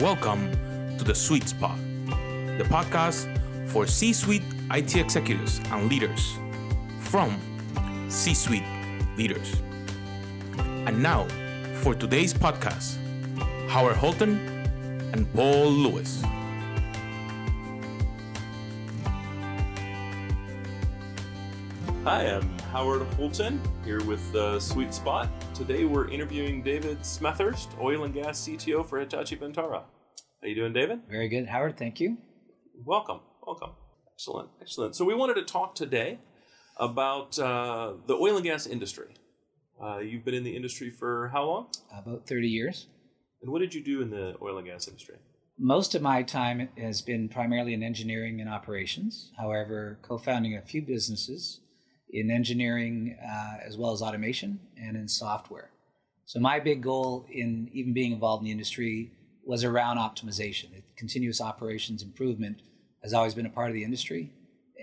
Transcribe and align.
Welcome 0.00 0.52
to 0.96 1.02
The 1.02 1.12
Sweet 1.12 1.48
Spot, 1.48 1.76
the 2.06 2.64
podcast 2.70 3.26
for 3.68 3.84
C 3.84 4.12
suite 4.12 4.44
IT 4.70 4.94
executives 4.94 5.60
and 5.72 5.90
leaders 5.90 6.38
from 7.00 7.36
C 8.08 8.32
suite 8.32 8.62
leaders. 9.16 9.60
And 10.56 11.02
now, 11.02 11.26
for 11.82 11.96
today's 11.96 12.32
podcast, 12.32 12.96
Howard 13.70 13.96
Holton 13.96 14.38
and 15.14 15.26
Paul 15.34 15.68
Lewis. 15.68 16.22
Hi, 22.04 22.24
I'm 22.24 22.58
Howard 22.72 23.02
Holton 23.14 23.60
here 23.84 24.02
with 24.04 24.34
uh, 24.34 24.58
Sweet 24.60 24.94
Spot. 24.94 25.28
Today 25.54 25.84
we're 25.84 26.08
interviewing 26.08 26.62
David 26.62 27.00
Smethurst, 27.00 27.68
oil 27.80 28.04
and 28.04 28.14
gas 28.14 28.40
CTO 28.40 28.86
for 28.86 28.98
Hitachi 28.98 29.36
Vantara. 29.36 29.82
How 30.40 30.46
you 30.46 30.54
doing, 30.54 30.72
David? 30.72 31.00
Very 31.10 31.28
good, 31.28 31.48
Howard. 31.48 31.76
Thank 31.76 31.98
you. 31.98 32.16
Welcome, 32.84 33.18
welcome. 33.44 33.70
Excellent, 34.14 34.48
excellent. 34.60 34.94
So 34.94 35.04
we 35.04 35.12
wanted 35.12 35.34
to 35.34 35.42
talk 35.42 35.74
today 35.74 36.20
about 36.76 37.36
uh, 37.40 37.94
the 38.06 38.14
oil 38.14 38.36
and 38.36 38.44
gas 38.44 38.64
industry. 38.64 39.14
Uh, 39.82 39.98
you've 39.98 40.24
been 40.24 40.34
in 40.34 40.44
the 40.44 40.54
industry 40.54 40.90
for 40.90 41.28
how 41.32 41.44
long? 41.44 41.66
About 41.92 42.28
30 42.28 42.46
years. 42.46 42.86
And 43.42 43.50
what 43.50 43.58
did 43.58 43.74
you 43.74 43.82
do 43.82 44.00
in 44.00 44.10
the 44.10 44.36
oil 44.40 44.58
and 44.58 44.66
gas 44.68 44.86
industry? 44.86 45.16
Most 45.58 45.96
of 45.96 46.02
my 46.02 46.22
time 46.22 46.68
has 46.78 47.02
been 47.02 47.28
primarily 47.28 47.74
in 47.74 47.82
engineering 47.82 48.40
and 48.40 48.48
operations. 48.48 49.32
However, 49.36 49.98
co 50.02 50.18
founding 50.18 50.56
a 50.56 50.62
few 50.62 50.82
businesses 50.82 51.62
in 52.10 52.30
engineering 52.30 53.16
uh, 53.20 53.56
as 53.66 53.76
well 53.76 53.90
as 53.90 54.02
automation 54.02 54.60
and 54.80 54.96
in 54.96 55.08
software. 55.08 55.70
So, 56.26 56.38
my 56.38 56.60
big 56.60 56.80
goal 56.80 57.26
in 57.28 57.68
even 57.72 57.92
being 57.92 58.12
involved 58.12 58.42
in 58.42 58.44
the 58.44 58.52
industry 58.52 59.10
was 59.48 59.64
around 59.64 59.96
optimization. 59.96 60.66
Continuous 60.94 61.40
operations 61.40 62.02
improvement 62.02 62.60
has 63.02 63.14
always 63.14 63.34
been 63.34 63.46
a 63.46 63.50
part 63.50 63.68
of 63.68 63.74
the 63.74 63.82
industry, 63.82 64.30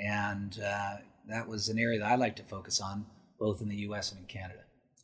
and 0.02 0.60
uh, 0.60 0.96
that 1.30 1.48
was 1.48 1.70
an 1.70 1.78
area 1.78 2.00
that 2.00 2.12
I 2.12 2.16
like 2.16 2.36
to 2.38 2.44
focus 2.44 2.82
on, 2.82 3.06
both 3.40 3.62
in 3.62 3.70
the 3.70 3.76
US 3.90 4.12
and 4.12 4.22
in 4.22 4.26
Canada. 4.26 4.62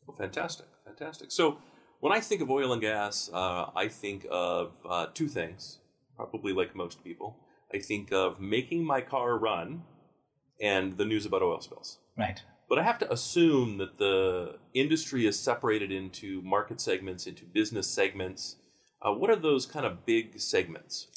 Well, 0.08 0.18
fantastic, 0.18 0.66
fantastic. 0.84 1.32
So, 1.32 1.60
when 2.00 2.12
I 2.12 2.20
think 2.20 2.42
of 2.42 2.50
oil 2.50 2.74
and 2.74 2.82
gas, 2.82 3.30
uh, 3.32 3.70
I 3.76 3.88
think 3.88 4.26
of 4.32 4.72
uh, 4.90 5.06
two 5.14 5.28
things, 5.28 5.78
probably 6.16 6.54
like 6.54 6.76
most 6.76 7.04
people. 7.04 7.38
I 7.72 7.78
think 7.78 8.12
of 8.12 8.40
making 8.40 8.84
my 8.84 9.02
car 9.02 9.38
run 9.38 9.84
and 10.60 10.98
the 10.98 11.06
news 11.06 11.28
about 11.28 11.44
oil 11.44 11.62
spills. 11.62 12.00
Right. 12.18 12.42
But 12.68 12.80
I 12.80 12.84
have 12.84 12.98
to 13.00 13.14
assume 13.14 13.78
that 13.78 14.00
the 14.00 14.58
industry 14.74 15.28
is 15.28 15.40
separated 15.40 15.92
into 15.92 16.42
market 16.42 16.82
segments, 16.82 17.28
into 17.28 17.46
business 17.46 17.88
segments. 17.88 18.56
Uh, 19.04 19.12
what 19.12 19.30
are 19.30 19.36
those 19.36 19.66
kind 19.66 19.86
of 19.86 20.06
big 20.06 20.40
segments? 20.40 21.08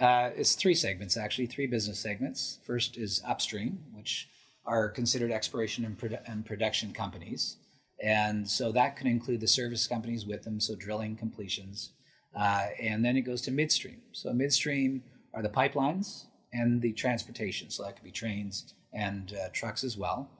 Uh, 0.00 0.30
it's 0.34 0.54
three 0.54 0.74
segments, 0.74 1.16
actually, 1.16 1.46
three 1.46 1.66
business 1.66 2.00
segments. 2.00 2.58
First 2.66 2.96
is 2.96 3.22
upstream, 3.26 3.78
which 3.92 4.28
are 4.64 4.88
considered 4.88 5.30
exploration 5.30 5.84
and, 5.84 5.98
produ- 5.98 6.22
and 6.26 6.44
production 6.44 6.92
companies. 6.92 7.56
And 8.02 8.48
so 8.48 8.72
that 8.72 8.96
can 8.96 9.06
include 9.06 9.40
the 9.40 9.46
service 9.46 9.86
companies 9.86 10.26
with 10.26 10.42
them, 10.42 10.58
so 10.58 10.74
drilling, 10.74 11.16
completions. 11.16 11.92
Uh, 12.34 12.68
and 12.80 13.04
then 13.04 13.16
it 13.16 13.22
goes 13.22 13.42
to 13.42 13.50
midstream. 13.50 14.00
So 14.12 14.32
midstream 14.32 15.02
are 15.34 15.42
the 15.42 15.48
pipelines 15.48 16.24
and 16.52 16.80
the 16.80 16.92
transportation. 16.94 17.70
So 17.70 17.84
that 17.84 17.94
could 17.94 18.04
be 18.04 18.10
trains 18.10 18.74
and 18.92 19.34
uh, 19.34 19.48
trucks 19.52 19.84
as 19.84 19.96
well. 19.96 20.30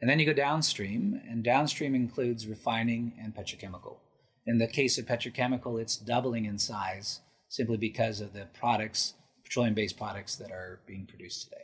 And 0.00 0.08
then 0.08 0.18
you 0.18 0.24
go 0.24 0.32
downstream, 0.32 1.20
and 1.28 1.44
downstream 1.44 1.94
includes 1.94 2.46
refining 2.46 3.12
and 3.22 3.34
petrochemical. 3.34 3.98
In 4.46 4.58
the 4.58 4.66
case 4.66 4.98
of 4.98 5.06
petrochemical, 5.06 5.80
it's 5.80 5.96
doubling 5.96 6.44
in 6.44 6.58
size 6.58 7.20
simply 7.48 7.76
because 7.76 8.20
of 8.20 8.32
the 8.32 8.46
products, 8.58 9.14
petroleum 9.44 9.74
based 9.74 9.98
products 9.98 10.36
that 10.36 10.50
are 10.50 10.80
being 10.86 11.06
produced 11.06 11.44
today. 11.44 11.62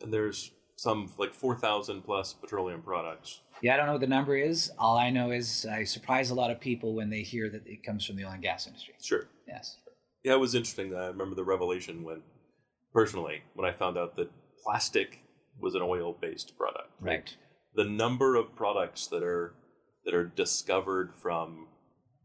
And 0.00 0.12
there's 0.12 0.50
some 0.76 1.10
like 1.18 1.34
4,000 1.34 2.02
plus 2.02 2.32
petroleum 2.34 2.82
products. 2.82 3.40
Yeah, 3.62 3.74
I 3.74 3.76
don't 3.76 3.86
know 3.86 3.92
what 3.92 4.00
the 4.00 4.06
number 4.06 4.36
is. 4.36 4.72
All 4.78 4.96
I 4.96 5.10
know 5.10 5.30
is 5.30 5.66
I 5.70 5.84
surprise 5.84 6.30
a 6.30 6.34
lot 6.34 6.50
of 6.50 6.60
people 6.60 6.94
when 6.94 7.10
they 7.10 7.22
hear 7.22 7.48
that 7.50 7.66
it 7.66 7.84
comes 7.84 8.04
from 8.04 8.16
the 8.16 8.24
oil 8.24 8.32
and 8.32 8.42
gas 8.42 8.66
industry. 8.66 8.94
Sure. 9.02 9.28
Yes. 9.46 9.76
Yeah, 10.24 10.32
it 10.32 10.40
was 10.40 10.54
interesting. 10.54 10.94
I 10.94 11.06
remember 11.08 11.34
the 11.34 11.44
revelation 11.44 12.02
when, 12.02 12.22
personally, 12.92 13.42
when 13.54 13.68
I 13.68 13.72
found 13.72 13.98
out 13.98 14.16
that 14.16 14.30
plastic 14.64 15.20
was 15.60 15.74
an 15.74 15.82
oil 15.82 16.16
based 16.20 16.56
product. 16.56 16.90
Right. 17.00 17.36
The 17.74 17.84
number 17.84 18.36
of 18.36 18.56
products 18.56 19.06
that 19.08 19.22
are 19.22 19.54
that 20.04 20.14
are 20.14 20.24
discovered 20.24 21.12
from 21.22 21.66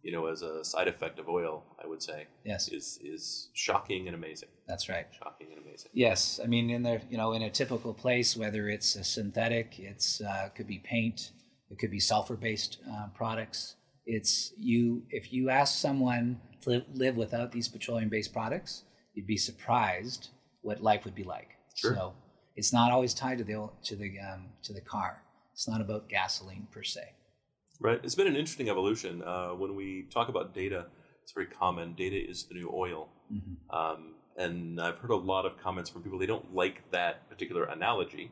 you 0.03 0.11
know 0.11 0.27
as 0.27 0.41
a 0.41 0.63
side 0.63 0.87
effect 0.87 1.19
of 1.19 1.27
oil, 1.29 1.63
I 1.83 1.87
would 1.87 2.01
say, 2.01 2.27
Yes. 2.45 2.69
is 2.69 2.99
is 3.03 3.49
shocking 3.53 4.07
and 4.07 4.15
amazing. 4.15 4.49
That's 4.67 4.87
right. 4.89 5.07
Shocking 5.11 5.47
and 5.51 5.61
amazing. 5.65 5.91
Yes, 5.93 6.39
I 6.43 6.47
mean 6.47 6.69
in 6.69 6.83
the 6.83 7.01
you 7.09 7.17
know 7.17 7.33
in 7.33 7.41
a 7.41 7.49
typical 7.49 7.93
place, 7.93 8.35
whether 8.37 8.69
it's 8.69 8.95
a 8.95 9.03
synthetic, 9.03 9.79
it's 9.79 10.21
uh, 10.21 10.49
could 10.55 10.67
be 10.67 10.79
paint, 10.79 11.31
it 11.69 11.77
could 11.79 11.91
be 11.91 11.99
sulfur-based 11.99 12.77
uh, 12.91 13.07
products. 13.15 13.75
It's 14.05 14.53
you 14.57 15.03
if 15.09 15.31
you 15.33 15.49
ask 15.49 15.77
someone 15.77 16.39
to 16.61 16.69
live, 16.69 16.83
live 16.93 17.15
without 17.15 17.51
these 17.51 17.67
petroleum-based 17.67 18.33
products, 18.33 18.83
you'd 19.13 19.27
be 19.27 19.37
surprised 19.37 20.29
what 20.61 20.81
life 20.81 21.05
would 21.05 21.15
be 21.15 21.23
like. 21.23 21.49
Sure. 21.75 21.93
So 21.95 22.13
it's 22.55 22.73
not 22.73 22.91
always 22.91 23.13
tied 23.13 23.37
to 23.37 23.43
the 23.43 23.69
to 23.83 23.95
the 23.95 24.11
um, 24.19 24.47
to 24.63 24.73
the 24.73 24.81
car. 24.81 25.21
It's 25.53 25.67
not 25.67 25.81
about 25.81 26.07
gasoline 26.09 26.67
per 26.71 26.83
se. 26.83 27.01
Right. 27.79 27.99
It's 28.03 28.15
been 28.15 28.27
an 28.27 28.35
interesting 28.35 28.69
evolution. 28.69 29.23
Uh, 29.23 29.49
when 29.51 29.75
we 29.75 30.07
talk 30.13 30.27
about 30.29 30.53
data, 30.53 30.87
it's 31.23 31.31
very 31.31 31.45
common. 31.47 31.93
Data 31.93 32.17
is 32.17 32.45
the 32.45 32.55
new 32.55 32.69
oil. 32.73 33.09
Mhm. 33.31 33.55
Um, 33.69 34.15
and 34.35 34.81
I've 34.81 34.97
heard 34.97 35.11
a 35.11 35.15
lot 35.15 35.45
of 35.45 35.57
comments 35.57 35.89
from 35.89 36.03
people 36.03 36.19
they 36.19 36.25
don't 36.25 36.53
like 36.53 36.89
that 36.91 37.29
particular 37.29 37.63
analogy, 37.65 38.31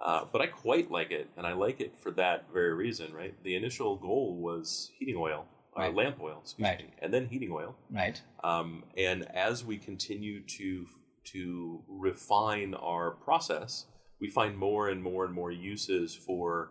uh, 0.00 0.24
but 0.30 0.40
I 0.42 0.46
quite 0.48 0.90
like 0.90 1.10
it, 1.10 1.28
and 1.36 1.46
I 1.46 1.52
like 1.52 1.80
it 1.80 1.98
for 1.98 2.10
that 2.12 2.50
very 2.52 2.74
reason. 2.74 3.12
Right, 3.14 3.34
the 3.42 3.54
initial 3.56 3.96
goal 3.96 4.36
was 4.42 4.90
heating 4.98 5.16
oil, 5.16 5.46
uh, 5.76 5.90
lamp 5.90 6.20
oil, 6.20 6.38
excuse 6.42 6.66
Right. 6.66 6.78
me, 6.80 6.92
and 7.00 7.12
then 7.12 7.26
heating 7.26 7.52
oil. 7.52 7.76
Right. 7.90 8.20
Um, 8.42 8.84
and 8.96 9.24
as 9.34 9.64
we 9.64 9.78
continue 9.78 10.42
to 10.58 10.86
to 11.32 11.82
refine 11.88 12.74
our 12.74 13.12
process, 13.12 13.86
we 14.20 14.28
find 14.28 14.58
more 14.58 14.88
and 14.90 15.02
more 15.02 15.24
and 15.24 15.32
more 15.32 15.50
uses 15.50 16.14
for 16.14 16.70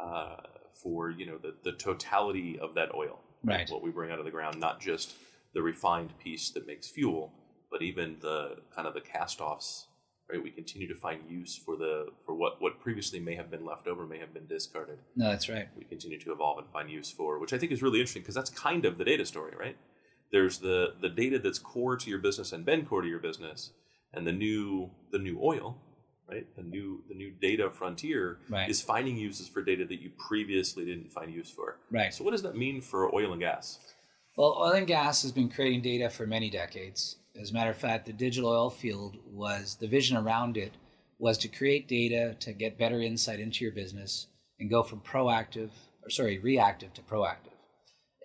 uh, 0.00 0.36
for 0.82 1.10
you 1.10 1.26
know 1.26 1.38
the, 1.38 1.54
the 1.64 1.72
totality 1.72 2.58
of 2.60 2.74
that 2.74 2.94
oil, 2.94 3.20
Right. 3.42 3.68
What 3.70 3.82
we 3.82 3.90
bring 3.90 4.10
out 4.10 4.18
of 4.18 4.24
the 4.24 4.30
ground, 4.30 4.60
not 4.60 4.80
just 4.80 5.14
the 5.54 5.62
refined 5.62 6.12
piece 6.22 6.50
that 6.50 6.66
makes 6.66 6.88
fuel, 6.88 7.32
but 7.70 7.82
even 7.82 8.16
the 8.20 8.56
kind 8.74 8.86
of 8.86 8.94
the 8.94 9.00
cast-offs. 9.00 9.86
Right, 10.32 10.40
we 10.40 10.50
continue 10.50 10.86
to 10.86 10.94
find 10.94 11.22
use 11.28 11.56
for 11.56 11.74
the 11.76 12.06
for 12.24 12.34
what 12.36 12.60
what 12.62 12.78
previously 12.80 13.18
may 13.18 13.34
have 13.34 13.50
been 13.50 13.64
left 13.64 13.88
over, 13.88 14.06
may 14.06 14.18
have 14.18 14.32
been 14.32 14.46
discarded 14.46 14.98
No, 15.16 15.28
that's 15.28 15.48
right. 15.48 15.66
we 15.76 15.84
continue 15.84 16.20
to 16.20 16.32
evolve 16.32 16.58
and 16.58 16.68
find 16.70 16.88
use 16.88 17.10
for, 17.10 17.40
which 17.40 17.52
I 17.52 17.58
think 17.58 17.72
is 17.72 17.82
really 17.82 17.98
interesting 17.98 18.22
because 18.22 18.36
that's 18.36 18.50
kind 18.50 18.84
of 18.84 18.96
the 18.96 19.04
data 19.04 19.26
story, 19.26 19.54
right? 19.58 19.76
There's 20.30 20.58
the 20.58 20.94
the 21.00 21.08
data 21.08 21.40
that's 21.40 21.58
core 21.58 21.96
to 21.96 22.08
your 22.08 22.20
business 22.20 22.52
and 22.52 22.64
been 22.64 22.86
core 22.86 23.02
to 23.02 23.08
your 23.08 23.18
business, 23.18 23.72
and 24.12 24.24
the 24.24 24.32
new 24.32 24.90
the 25.10 25.18
new 25.18 25.40
oil, 25.42 25.76
right? 26.30 26.46
The 26.56 26.62
new 26.62 27.02
the 27.08 27.14
new 27.14 27.32
data 27.40 27.70
frontier 27.70 28.38
Right. 28.48 28.68
is 28.68 28.80
finding 28.80 29.16
uses 29.16 29.48
for 29.48 29.62
data 29.62 29.84
that 29.86 30.00
you 30.00 30.10
previously 30.28 30.84
didn't 30.84 31.12
find 31.12 31.32
use 31.32 31.50
for. 31.50 31.78
Right. 31.90 32.12
So 32.14 32.24
what 32.24 32.30
does 32.32 32.42
that 32.42 32.56
mean 32.56 32.80
for 32.80 33.14
oil 33.14 33.32
and 33.32 33.40
gas? 33.40 33.78
Well, 34.36 34.56
oil 34.60 34.72
and 34.72 34.86
gas 34.86 35.22
has 35.22 35.32
been 35.32 35.48
creating 35.50 35.82
data 35.82 36.08
for 36.08 36.26
many 36.26 36.50
decades. 36.50 37.16
As 37.40 37.50
a 37.50 37.54
matter 37.54 37.70
of 37.70 37.76
fact, 37.76 38.06
the 38.06 38.12
digital 38.12 38.50
oil 38.50 38.70
field 38.70 39.16
was 39.26 39.76
the 39.80 39.88
vision 39.88 40.16
around 40.16 40.56
it 40.56 40.72
was 41.18 41.36
to 41.38 41.48
create 41.48 41.86
data 41.88 42.34
to 42.40 42.52
get 42.52 42.78
better 42.78 43.00
insight 43.00 43.40
into 43.40 43.64
your 43.64 43.74
business 43.74 44.26
and 44.58 44.70
go 44.70 44.82
from 44.82 45.00
proactive, 45.00 45.70
or 46.02 46.10
sorry, 46.10 46.38
reactive 46.38 46.92
to 46.94 47.02
proactive. 47.02 47.52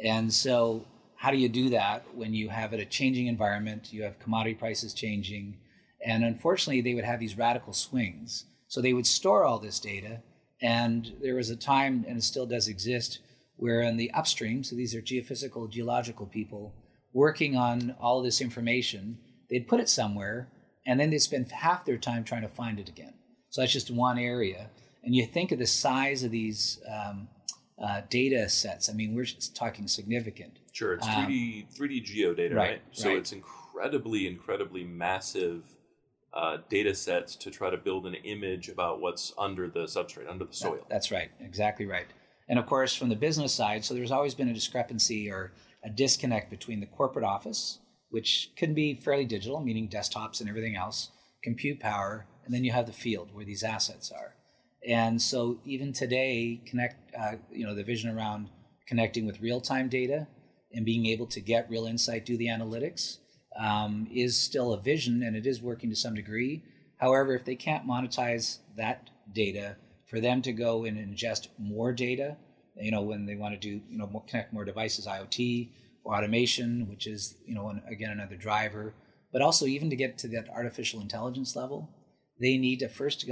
And 0.04 0.32
so, 0.34 0.86
how 1.18 1.32
do 1.32 1.38
you 1.38 1.50
do 1.50 1.70
that 1.70 2.04
when 2.16 2.34
you 2.34 2.50
have 2.50 2.74
a 2.74 2.86
changing 2.86 3.28
environment? 3.28 3.92
You 3.92 4.04
have 4.04 4.20
commodity 4.20 4.56
prices 4.56 4.94
changing, 4.94 5.58
and 6.06 6.24
unfortunately, 6.24 6.82
they 6.82 6.94
would 6.94 7.04
have 7.04 7.20
these 7.20 7.38
radical 7.38 7.74
swings. 7.74 8.46
So 8.68 8.82
they 8.82 8.94
would 8.94 9.08
store 9.08 9.44
all 9.44 9.60
this 9.60 9.80
data, 9.80 10.22
and 10.62 11.12
there 11.22 11.36
was 11.36 11.50
a 11.50 11.56
time, 11.56 12.06
and 12.08 12.18
it 12.18 12.24
still 12.24 12.46
does 12.46 12.68
exist, 12.68 13.20
where 13.58 13.82
in 13.82 13.98
the 13.98 14.12
upstream, 14.12 14.64
so 14.64 14.76
these 14.76 14.96
are 14.96 15.02
geophysical, 15.02 15.70
geological 15.70 16.26
people 16.26 16.74
working 17.14 17.56
on 17.56 17.96
all 18.00 18.22
this 18.22 18.42
information, 18.42 19.18
they'd 19.50 19.68
put 19.68 19.80
it 19.80 19.90
somewhere, 19.90 20.50
and 20.86 21.00
then 21.00 21.10
they'd 21.10 21.20
spend 21.20 21.50
half 21.52 21.86
their 21.86 21.98
time 21.98 22.24
trying 22.24 22.42
to 22.42 22.48
find 22.50 22.80
it 22.80 22.90
again. 22.90 23.14
So 23.50 23.62
that's 23.62 23.72
just 23.74 23.90
one 23.90 24.20
area. 24.20 24.70
And 25.04 25.16
you 25.16 25.26
think 25.26 25.52
of 25.54 25.60
the 25.60 25.66
size 25.66 26.24
of 26.24 26.32
these 26.32 26.82
um, 26.92 27.30
uh, 27.82 28.02
data 28.10 28.50
sets. 28.50 28.90
I 28.90 28.94
mean, 28.94 29.16
we're 29.16 29.24
just 29.24 29.56
talking 29.56 29.88
significant. 29.88 30.60
Sure, 30.74 30.94
it's 30.96 31.08
Um, 31.08 31.26
3D 31.28 31.68
3D 31.74 32.04
geo 32.04 32.34
data, 32.34 32.54
right? 32.56 32.70
right, 32.70 32.82
So 32.92 33.10
right. 33.10 33.18
it's 33.18 33.32
incredibly 33.32 34.28
incredibly 34.28 34.84
massive 34.84 35.64
uh, 36.36 36.58
data 36.70 36.94
sets 36.94 37.36
to 37.38 37.50
try 37.50 37.70
to 37.70 37.78
build 37.78 38.06
an 38.06 38.16
image 38.16 38.68
about 38.70 39.00
what's 39.00 39.34
under 39.38 39.70
the 39.70 39.84
substrate, 39.84 40.30
under 40.30 40.44
the 40.44 40.50
That- 40.52 40.56
soil. 40.56 40.86
that's 40.90 41.12
right, 41.12 41.32
exactly 41.40 41.86
right. 41.86 42.08
And 42.48 42.60
of 42.60 42.66
course, 42.66 42.94
from 42.94 43.10
the 43.10 43.16
business 43.16 43.54
side, 43.54 43.84
so 43.86 43.94
there's 43.94 44.12
always 44.12 44.36
been 44.36 44.50
a 44.50 44.54
discrepancy 44.54 45.32
or 45.32 45.54
a 45.84 45.90
disconnect 45.90 46.50
between 46.50 46.80
the 46.80 46.86
corporate 46.86 47.26
office, 47.26 47.80
which 48.10 48.52
can 48.56 48.74
be 48.74 48.94
fairly 48.96 49.26
digital, 49.26 49.60
meaning 49.62 49.88
desktops 49.88 50.40
and 50.42 50.50
everything 50.50 50.76
else, 50.76 51.10
compute 51.44 51.80
power, 51.80 52.28
and 52.44 52.54
then 52.54 52.64
you 52.64 52.72
have 52.72 52.86
the 52.86 52.94
field 52.94 53.34
where 53.34 53.46
these 53.46 53.64
assets 53.64 54.12
are. 54.12 54.36
And 54.88 55.20
so 55.22 55.60
even 55.66 55.94
today, 55.94 56.62
connect 56.66 57.16
uh, 57.16 57.36
you 57.52 57.66
know 57.66 57.74
the 57.74 57.84
vision 57.84 58.16
around 58.16 58.50
connecting 58.88 59.26
with 59.26 59.42
real-time 59.42 59.90
data 59.90 60.28
and 60.72 60.86
being 60.86 61.08
able 61.08 61.26
to 61.26 61.40
get 61.40 61.68
real 61.70 61.86
insight, 61.88 62.26
do 62.26 62.38
the 62.38 62.46
analytics, 62.48 63.18
um, 63.60 64.08
is 64.14 64.40
still 64.40 64.74
a 64.74 64.82
vision, 64.82 65.24
and 65.24 65.36
it 65.36 65.46
is 65.46 65.62
working 65.62 65.90
to 65.90 65.96
some 65.96 66.14
degree. 66.14 66.64
However, 66.98 67.34
if 67.34 67.46
they 67.46 67.56
can't 67.56 67.88
monetize 67.88 68.60
that 68.78 69.10
data, 69.34 69.76
for 70.08 70.20
them 70.20 70.42
to 70.44 70.54
go 70.54 70.86
and 70.86 70.98
ingest 70.98 71.48
more 71.58 71.92
data, 71.92 72.38
you 72.76 72.92
know, 72.92 73.02
when 73.02 73.26
they 73.26 73.36
want 73.36 73.54
to 73.54 73.60
do, 73.60 73.82
you 73.90 73.98
know, 73.98 74.08
more, 74.08 74.24
connect 74.28 74.54
more 74.54 74.66
devices, 74.66 75.08
IoT 75.08 75.70
or 76.04 76.16
automation, 76.16 76.88
which 76.90 77.08
is, 77.08 77.36
you 77.46 77.56
know, 77.56 77.70
an, 77.70 77.82
again 77.90 78.12
another 78.12 78.36
driver, 78.36 78.94
but 79.34 79.42
also 79.42 79.66
even 79.66 79.90
to 79.90 79.96
get 79.96 80.18
to 80.20 80.28
that 80.30 80.50
artificial 80.50 81.02
intelligence 81.02 81.56
level, 81.56 81.90
they 82.40 82.58
need 82.58 82.80
to 82.80 82.90
first 82.90 83.30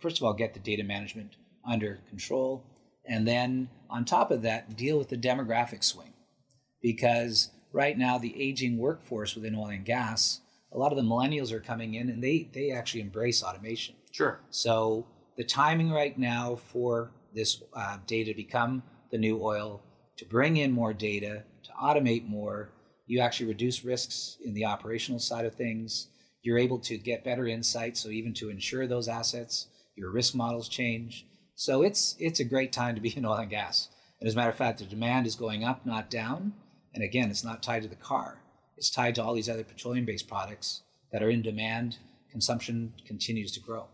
first 0.00 0.18
of 0.18 0.24
all, 0.24 0.32
get 0.32 0.54
the 0.54 0.60
data 0.60 0.82
management 0.82 1.36
under 1.68 2.00
control, 2.08 2.64
and 3.06 3.26
then 3.26 3.68
on 3.88 4.04
top 4.04 4.30
of 4.30 4.42
that, 4.42 4.76
deal 4.76 4.98
with 4.98 5.08
the 5.08 5.16
demographic 5.16 5.84
swing, 5.84 6.12
because 6.82 7.50
right 7.72 7.96
now 7.96 8.18
the 8.18 8.40
aging 8.40 8.78
workforce 8.78 9.34
within 9.34 9.54
oil 9.54 9.66
and 9.66 9.84
gas, 9.84 10.40
a 10.72 10.78
lot 10.78 10.92
of 10.92 10.96
the 10.96 11.04
millennials 11.04 11.52
are 11.52 11.60
coming 11.60 11.94
in 11.94 12.08
and 12.08 12.22
they 12.22 12.48
they 12.52 12.70
actually 12.70 13.00
embrace 13.00 13.42
automation. 13.42 13.94
Sure. 14.12 14.40
So 14.50 15.06
the 15.36 15.44
timing 15.44 15.90
right 15.90 16.18
now 16.18 16.56
for 16.56 17.12
this 17.34 17.62
uh, 17.74 17.98
data 18.06 18.32
to 18.32 18.36
become 18.36 18.82
the 19.10 19.18
new 19.18 19.42
oil, 19.42 19.82
to 20.16 20.24
bring 20.24 20.56
in 20.56 20.72
more 20.72 20.92
data, 20.92 21.44
to 21.62 21.70
automate 21.82 22.28
more, 22.28 22.72
you 23.06 23.20
actually 23.20 23.46
reduce 23.46 23.84
risks 23.84 24.36
in 24.44 24.54
the 24.54 24.64
operational 24.64 25.18
side 25.18 25.44
of 25.44 25.54
things. 25.54 26.08
You're 26.42 26.58
able 26.58 26.78
to 26.80 26.96
get 26.96 27.24
better 27.24 27.46
insight, 27.46 27.96
so 27.96 28.08
even 28.08 28.32
to 28.34 28.50
insure 28.50 28.86
those 28.86 29.08
assets, 29.08 29.66
your 29.96 30.10
risk 30.10 30.34
models 30.34 30.68
change. 30.68 31.26
So 31.54 31.82
it's 31.82 32.16
it's 32.18 32.40
a 32.40 32.44
great 32.44 32.72
time 32.72 32.94
to 32.94 33.00
be 33.00 33.16
in 33.16 33.26
oil 33.26 33.34
and 33.34 33.50
gas. 33.50 33.88
And 34.20 34.28
as 34.28 34.34
a 34.34 34.36
matter 34.36 34.50
of 34.50 34.56
fact, 34.56 34.78
the 34.78 34.84
demand 34.84 35.26
is 35.26 35.34
going 35.34 35.64
up, 35.64 35.84
not 35.84 36.10
down. 36.10 36.52
And 36.94 37.04
again, 37.04 37.30
it's 37.30 37.44
not 37.44 37.62
tied 37.62 37.82
to 37.82 37.88
the 37.88 37.96
car. 37.96 38.38
It's 38.76 38.90
tied 38.90 39.14
to 39.16 39.22
all 39.22 39.34
these 39.34 39.48
other 39.48 39.64
petroleum-based 39.64 40.28
products 40.28 40.82
that 41.12 41.22
are 41.22 41.30
in 41.30 41.42
demand. 41.42 41.98
Consumption 42.30 42.94
continues 43.06 43.52
to 43.52 43.60
grow. 43.60 43.86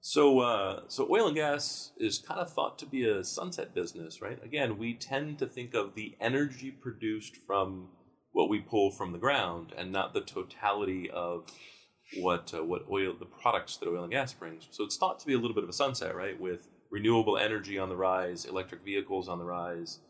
So, 0.00 0.40
uh, 0.40 0.82
so 0.88 1.08
oil 1.10 1.28
and 1.28 1.36
gas 1.36 1.92
is 1.96 2.18
kind 2.18 2.40
of 2.40 2.52
thought 2.52 2.78
to 2.80 2.86
be 2.86 3.08
a 3.08 3.24
sunset 3.24 3.74
business, 3.74 4.20
right? 4.20 4.38
Again, 4.44 4.76
we 4.76 4.94
tend 4.94 5.38
to 5.38 5.46
think 5.46 5.74
of 5.74 5.94
the 5.94 6.14
energy 6.20 6.70
produced 6.70 7.36
from 7.46 7.88
what 8.32 8.50
we 8.50 8.58
pull 8.60 8.90
from 8.90 9.12
the 9.12 9.18
ground, 9.18 9.72
and 9.78 9.92
not 9.92 10.12
the 10.12 10.20
totality 10.20 11.08
of 11.10 11.48
what 12.18 12.52
uh, 12.52 12.64
what 12.64 12.84
oil, 12.90 13.14
the 13.18 13.24
products 13.24 13.76
that 13.78 13.88
oil 13.88 14.02
and 14.02 14.12
gas 14.12 14.32
brings. 14.32 14.66
So 14.72 14.84
it's 14.84 14.96
thought 14.96 15.20
to 15.20 15.26
be 15.26 15.34
a 15.34 15.38
little 15.38 15.54
bit 15.54 15.64
of 15.64 15.70
a 15.70 15.74
sunset, 15.74 16.14
right? 16.14 16.38
With 16.38 16.68
renewable 16.90 17.38
energy 17.38 17.78
on 17.78 17.88
the 17.88 17.96
rise, 17.96 18.44
electric 18.44 18.84
vehicles 18.84 19.28
on 19.28 19.38
the 19.38 19.44
rise, 19.44 20.00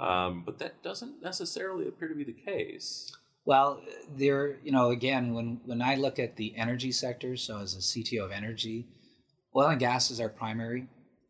um, 0.00 0.42
but 0.44 0.58
that 0.58 0.82
doesn't 0.82 1.22
necessarily 1.22 1.88
appear 1.88 2.08
to 2.08 2.14
be 2.14 2.24
the 2.24 2.32
case. 2.32 3.12
Well, 3.46 3.82
there, 4.16 4.56
you 4.64 4.72
know, 4.72 4.90
again, 4.90 5.34
when 5.34 5.60
when 5.64 5.82
I 5.82 5.96
look 5.96 6.18
at 6.18 6.36
the 6.36 6.54
energy 6.56 6.92
sector, 6.92 7.36
so 7.36 7.58
as 7.58 7.74
a 7.74 7.78
CTO 7.78 8.24
of 8.24 8.32
energy 8.32 8.86
oil 9.56 9.68
and 9.68 9.80
gas 9.80 10.10
is 10.10 10.20
our 10.20 10.28
primary, 10.28 10.86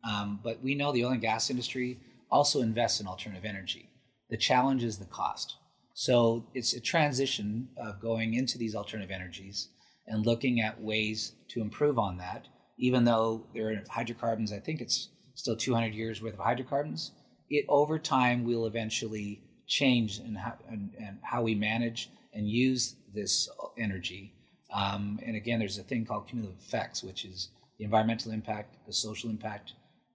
um, 0.08 0.40
but 0.42 0.62
we 0.62 0.74
know 0.74 0.92
the 0.92 1.04
oil 1.04 1.12
and 1.12 1.20
gas 1.20 1.50
industry 1.50 1.98
also 2.30 2.60
invests 2.60 3.00
in 3.00 3.06
alternative 3.06 3.44
energy. 3.44 3.90
The 4.30 4.36
challenge 4.36 4.82
is 4.82 4.98
the 4.98 5.04
cost. 5.06 5.56
So 5.92 6.46
it's 6.54 6.74
a 6.74 6.80
transition 6.80 7.68
of 7.76 8.00
going 8.00 8.34
into 8.34 8.58
these 8.58 8.74
alternative 8.74 9.12
energies 9.14 9.68
and 10.06 10.26
looking 10.26 10.60
at 10.60 10.80
ways 10.80 11.32
to 11.48 11.60
improve 11.60 11.98
on 11.98 12.18
that. 12.18 12.48
Even 12.78 13.04
though 13.04 13.46
there 13.54 13.68
are 13.70 13.82
hydrocarbons, 13.88 14.52
I 14.52 14.58
think 14.58 14.80
it's 14.80 15.10
still 15.34 15.56
200 15.56 15.94
years 15.94 16.20
worth 16.20 16.34
of 16.34 16.40
hydrocarbons. 16.40 17.12
It 17.50 17.64
over 17.68 17.98
time 17.98 18.44
will 18.44 18.66
eventually 18.66 19.42
change 19.66 20.20
how, 20.36 20.54
and, 20.68 20.92
and 20.98 21.18
how 21.22 21.42
we 21.42 21.54
manage 21.54 22.10
and 22.32 22.48
use 22.48 22.96
this 23.14 23.48
energy. 23.78 24.34
Um, 24.72 25.20
and 25.24 25.36
again, 25.36 25.58
there's 25.58 25.78
a 25.78 25.82
thing 25.82 26.04
called 26.04 26.28
cumulative 26.28 26.60
effects, 26.60 27.02
which 27.02 27.24
is 27.24 27.50
the 27.78 27.84
environmental 27.84 28.32
impact, 28.32 28.76
the 28.86 28.92
social 28.92 29.30
impact, 29.30 29.72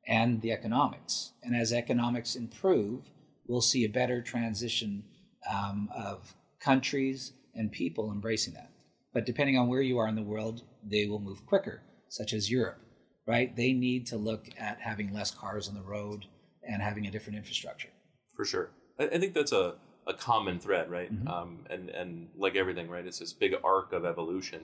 and 0.07 0.41
the 0.41 0.51
economics. 0.51 1.31
And 1.43 1.55
as 1.55 1.71
economics 1.71 2.35
improve, 2.35 3.09
we'll 3.47 3.61
see 3.61 3.85
a 3.85 3.89
better 3.89 4.21
transition 4.21 5.03
um, 5.49 5.89
of 5.95 6.33
countries 6.59 7.33
and 7.55 7.71
people 7.71 8.11
embracing 8.11 8.53
that. 8.53 8.71
But 9.13 9.25
depending 9.25 9.57
on 9.57 9.67
where 9.67 9.81
you 9.81 9.97
are 9.97 10.07
in 10.07 10.15
the 10.15 10.21
world, 10.21 10.63
they 10.83 11.07
will 11.07 11.19
move 11.19 11.45
quicker, 11.45 11.81
such 12.09 12.33
as 12.33 12.51
Europe, 12.51 12.79
right? 13.25 13.55
They 13.55 13.73
need 13.73 14.05
to 14.07 14.17
look 14.17 14.49
at 14.57 14.79
having 14.79 15.13
less 15.13 15.31
cars 15.31 15.67
on 15.67 15.75
the 15.75 15.81
road 15.81 16.25
and 16.69 16.81
having 16.81 17.07
a 17.07 17.11
different 17.11 17.37
infrastructure. 17.37 17.89
For 18.35 18.45
sure. 18.45 18.69
I, 18.99 19.05
I 19.05 19.17
think 19.19 19.33
that's 19.33 19.51
a, 19.51 19.75
a 20.07 20.13
common 20.13 20.59
thread, 20.59 20.89
right? 20.89 21.13
Mm-hmm. 21.13 21.27
Um, 21.27 21.65
and, 21.69 21.89
and 21.89 22.29
like 22.37 22.55
everything, 22.55 22.89
right? 22.89 23.05
It's 23.05 23.19
this 23.19 23.33
big 23.33 23.53
arc 23.63 23.91
of 23.93 24.05
evolution 24.05 24.61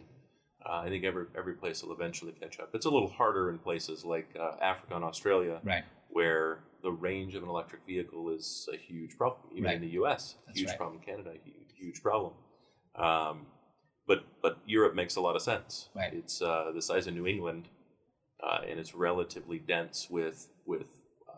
uh, 0.66 0.81
I 0.84 0.90
think 0.90 1.04
every 1.04 1.25
every 1.38 1.54
place 1.54 1.84
will 1.84 1.94
eventually 1.94 2.31
catch 2.31 2.60
up. 2.60 2.69
It's 2.74 2.86
a 2.86 2.90
little 2.90 3.10
harder 3.10 3.50
in 3.50 3.60
places 3.60 4.04
like 4.04 4.28
uh, 4.40 4.54
Africa 4.62 4.96
and 4.96 5.04
Australia, 5.04 5.60
right. 5.63 5.84
where 6.10 6.60
the 6.81 6.92
range 6.92 7.36
of 7.36 7.44
an 7.44 7.50
electric 7.50 7.86
vehicle 7.86 8.30
is 8.31 8.68
a 8.74 8.78
huge 8.78 9.16
problem. 9.18 9.48
Even 9.51 9.66
right. 9.66 9.75
in 9.75 9.81
the 9.81 9.90
U.S., 9.90 10.36
That's 10.48 10.60
huge 10.60 10.69
right. 10.69 10.78
problem. 10.78 11.01
Canada, 11.06 11.34
huge, 11.44 11.68
huge 11.75 12.01
problem. 12.01 12.34
Um, 12.96 13.46
but 14.08 14.24
but 14.42 14.58
Europe 14.66 14.96
makes 14.96 15.18
a 15.18 15.22
lot 15.22 15.36
of 15.36 15.44
sense. 15.44 15.90
Right. 15.96 16.13
It's 16.13 16.42
uh, 16.42 16.72
the 16.74 16.81
size 16.81 17.06
of 17.06 17.13
New 17.13 17.28
England, 17.28 17.68
uh, 18.44 18.62
and 18.68 18.80
it's 18.80 18.96
relatively 18.96 19.60
dense 19.60 20.10
with 20.10 20.48
with 20.66 20.88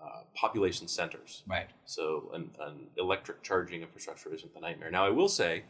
uh, 0.08 0.22
population 0.34 0.88
centers. 0.88 1.44
Right. 1.48 1.70
So 1.86 2.32
an, 2.34 2.50
an 2.62 2.88
electric 2.98 3.44
charging 3.44 3.82
infrastructure 3.82 4.34
isn't 4.34 4.54
the 4.54 4.60
nightmare. 4.62 4.90
Now 4.92 5.06
I 5.06 5.10
will 5.10 5.30
say, 5.30 5.64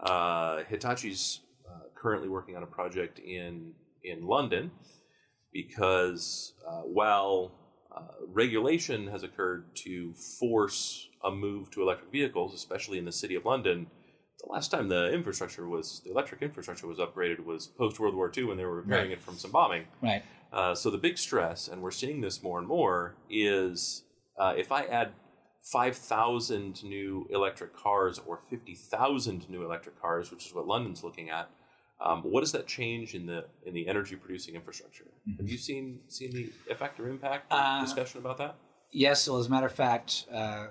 uh, 0.00 0.62
Hitachi's 0.70 1.40
currently 1.94 2.28
working 2.28 2.54
on 2.56 2.62
a 2.62 2.66
project 2.66 3.18
in 3.20 3.72
in 4.02 4.26
London 4.26 4.70
because 5.52 6.52
uh, 6.68 6.80
while 6.82 7.52
uh, 7.96 8.02
regulation 8.28 9.06
has 9.06 9.22
occurred 9.22 9.64
to 9.76 10.12
force 10.38 11.08
a 11.24 11.30
move 11.30 11.70
to 11.70 11.80
electric 11.82 12.10
vehicles, 12.12 12.52
especially 12.54 12.98
in 12.98 13.04
the 13.04 13.12
city 13.12 13.34
of 13.34 13.44
London, 13.46 13.86
the 14.44 14.52
last 14.52 14.70
time 14.70 14.88
the 14.88 15.12
infrastructure 15.12 15.66
was 15.68 16.02
the 16.04 16.10
electric 16.10 16.42
infrastructure 16.42 16.86
was 16.86 16.98
upgraded 16.98 17.42
was 17.44 17.66
post 17.68 17.98
World 17.98 18.14
War 18.14 18.30
II 18.36 18.44
when 18.44 18.56
they 18.58 18.64
were 18.64 18.76
repairing 18.76 19.08
Right. 19.10 19.18
it 19.18 19.22
from 19.22 19.38
some 19.38 19.52
bombing. 19.52 19.84
Right. 20.02 20.22
Uh, 20.54 20.72
so 20.72 20.88
the 20.88 20.98
big 20.98 21.18
stress, 21.18 21.66
and 21.66 21.82
we're 21.82 21.90
seeing 21.90 22.20
this 22.20 22.40
more 22.40 22.60
and 22.60 22.68
more, 22.68 23.16
is 23.28 24.04
uh, 24.38 24.54
if 24.56 24.70
I 24.70 24.84
add 24.84 25.10
5,000 25.62 26.84
new 26.84 27.26
electric 27.30 27.74
cars 27.74 28.20
or 28.24 28.38
50,000 28.48 29.50
new 29.50 29.64
electric 29.64 30.00
cars, 30.00 30.30
which 30.30 30.46
is 30.46 30.54
what 30.54 30.68
London's 30.68 31.02
looking 31.02 31.28
at, 31.30 31.50
um, 32.00 32.22
what 32.22 32.40
does 32.40 32.52
that 32.52 32.66
change 32.66 33.14
in 33.14 33.26
the 33.26 33.46
in 33.64 33.72
the 33.72 33.86
energy 33.88 34.14
producing 34.16 34.54
infrastructure? 34.54 35.06
Have 35.38 35.48
you 35.48 35.56
seen 35.56 36.00
seen 36.08 36.32
the 36.32 36.52
effect 36.70 37.00
or 37.00 37.08
impact 37.08 37.52
or 37.52 37.56
Uh, 37.56 37.80
discussion 37.82 38.20
about 38.20 38.36
that? 38.38 38.56
Yes. 38.90 39.28
Well, 39.28 39.38
as 39.38 39.46
a 39.46 39.50
matter 39.50 39.66
of 39.66 39.72
fact, 39.72 40.26
uh, 40.30 40.68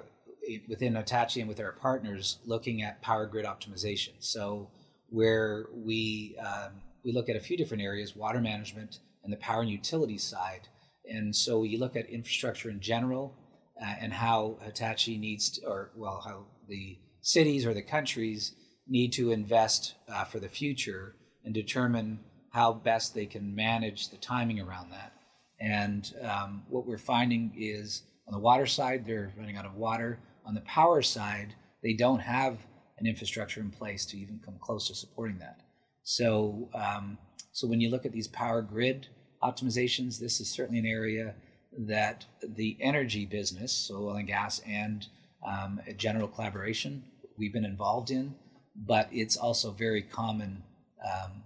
within 0.68 0.96
Hitachi 0.96 1.40
and 1.40 1.50
with 1.50 1.60
our 1.60 1.72
partners, 1.72 2.40
looking 2.46 2.84
at 2.84 3.02
power 3.02 3.26
grid 3.26 3.46
optimization. 3.46 4.12
So 4.20 4.70
where 5.10 5.68
we 5.74 6.38
um, 6.38 6.82
we 7.04 7.14
look 7.14 7.30
at 7.30 7.36
a 7.36 7.40
few 7.40 7.58
different 7.58 7.82
areas: 7.82 8.16
water 8.16 8.42
management 8.42 9.00
and 9.24 9.32
the 9.32 9.38
power 9.38 9.62
and 9.62 9.70
utility 9.70 10.18
side. 10.18 10.68
And 11.06 11.36
so 11.36 11.64
you 11.64 11.80
look 11.80 11.96
at 11.96 12.10
infrastructure 12.10 12.70
in 12.70 12.80
general 12.80 13.36
uh, 13.82 13.96
and 14.00 14.14
how 14.14 14.58
Hitachi 14.62 15.18
needs, 15.18 15.50
to, 15.52 15.68
or 15.68 15.92
well, 15.96 16.22
how 16.26 16.46
the 16.68 16.98
cities 17.22 17.66
or 17.66 17.74
the 17.74 17.82
countries 17.82 18.54
need 18.88 19.14
to 19.14 19.32
invest 19.32 19.96
uh, 20.10 20.26
for 20.26 20.40
the 20.40 20.50
future 20.50 21.16
and 21.44 21.54
determine 21.54 22.20
how 22.52 22.74
best 22.74 23.14
they 23.14 23.26
can 23.26 23.56
manage 23.56 24.10
the 24.10 24.18
timing 24.18 24.60
around 24.60 24.92
that. 24.92 25.14
And 25.60 26.14
um, 26.22 26.64
what 26.70 26.86
we're 26.86 26.98
finding 26.98 27.54
is 27.58 28.04
on 28.28 28.34
the 28.34 28.40
water 28.40 28.66
side, 28.66 29.06
they're 29.06 29.34
running 29.38 29.58
out 29.58 29.66
of 29.66 29.76
water. 29.76 30.20
On 30.46 30.54
the 30.54 30.62
power 30.62 31.02
side, 31.02 31.56
they 31.82 31.94
don't 31.94 32.20
have 32.20 32.58
an 33.00 33.08
infrastructure 33.08 33.62
in 33.62 33.72
place 33.72 34.06
to 34.08 34.18
even 34.18 34.40
come 34.46 34.56
close 34.60 34.88
to 34.88 34.96
supporting 34.96 35.40
that. 35.40 35.62
So, 36.04 36.70
um, 36.74 37.18
so 37.54 37.68
when 37.68 37.80
you 37.80 37.90
look 37.90 38.06
at 38.06 38.12
these 38.12 38.28
power 38.28 38.62
grid 38.62 39.08
optimizations, 39.42 40.20
this 40.20 40.42
is 40.42 40.50
certainly 40.50 40.80
an 40.80 40.86
area 40.86 41.36
that 41.78 42.26
the 42.56 42.76
energy 42.82 43.26
business, 43.26 43.72
so 43.72 43.96
oil 43.96 44.16
and 44.16 44.28
gas, 44.28 44.60
and 44.68 45.08
um, 45.48 45.80
general 45.98 46.28
collaboration, 46.28 47.04
we've 47.38 47.54
been 47.54 47.66
involved 47.66 48.10
in. 48.12 48.36
But 48.76 49.08
it's 49.12 49.38
also 49.38 49.72
very 49.72 50.02
common 50.02 50.64
um, 51.06 51.44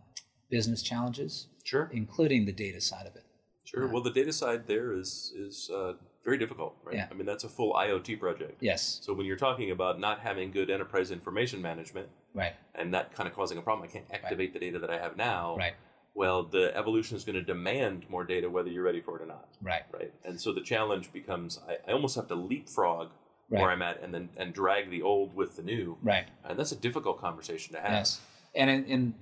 business 0.50 0.82
challenges, 0.82 1.48
Sure, 1.66 1.90
including 1.92 2.46
the 2.46 2.54
data 2.54 2.80
side 2.80 3.06
of 3.06 3.16
it. 3.18 3.26
sure. 3.66 3.86
Well, 3.88 4.02
the 4.02 4.12
data 4.12 4.32
side 4.32 4.66
there 4.66 4.94
is 4.94 5.34
is 5.36 5.70
uh, 5.70 5.94
very 6.24 6.38
difficult, 6.38 6.78
right? 6.86 6.96
Yeah. 6.96 7.08
I 7.12 7.14
mean, 7.16 7.26
that's 7.26 7.44
a 7.44 7.50
full 7.50 7.74
IoT 7.74 8.18
project. 8.18 8.58
Yes. 8.62 9.00
So 9.02 9.14
when 9.14 9.26
you're 9.26 9.36
talking 9.36 9.72
about 9.72 10.00
not 10.00 10.20
having 10.22 10.52
good 10.52 10.70
enterprise 10.70 11.12
information 11.12 11.62
management 11.62 12.08
Right. 12.34 12.54
and 12.76 12.94
that 12.94 13.14
kind 13.14 13.28
of 13.28 13.36
causing 13.36 13.58
a 13.58 13.62
problem, 13.62 13.90
I 13.90 13.92
can't 13.92 14.06
activate 14.14 14.54
the 14.54 14.60
data 14.60 14.80
that 14.80 14.90
I 14.90 14.98
have 15.00 15.18
now. 15.18 15.58
Right. 15.58 15.74
Well, 16.18 16.42
the 16.42 16.76
evolution 16.76 17.16
is 17.16 17.24
going 17.24 17.36
to 17.36 17.44
demand 17.44 18.10
more 18.10 18.24
data 18.24 18.50
whether 18.50 18.70
you're 18.70 18.84
ready 18.84 19.02
for 19.02 19.20
it 19.20 19.22
or 19.22 19.28
not, 19.28 19.50
Right. 19.62 19.84
right? 19.94 20.12
And 20.26 20.42
so 20.42 20.52
the 20.52 20.62
challenge 20.62 21.14
becomes 21.14 21.60
I, 21.70 21.78
I 21.88 21.94
almost 21.94 22.16
have 22.16 22.28
to 22.30 22.36
leapfrog 22.36 23.12
Right. 23.50 23.62
where 23.62 23.70
I'm 23.70 23.84
at 23.84 24.02
and 24.02 24.12
then 24.12 24.30
and 24.36 24.52
drag 24.52 24.90
the 24.90 25.04
old 25.04 25.36
with 25.36 25.56
the 25.56 25.62
new, 25.62 25.96
Right. 26.02 26.26
and 26.44 26.58
that's 26.58 26.72
a 26.72 26.76
difficult 26.76 27.22
conversation 27.22 27.76
to 27.76 27.82
have. 27.82 27.92
Yes. 27.92 28.20
And 28.56 28.68
in, 28.68 28.86
in 28.86 29.16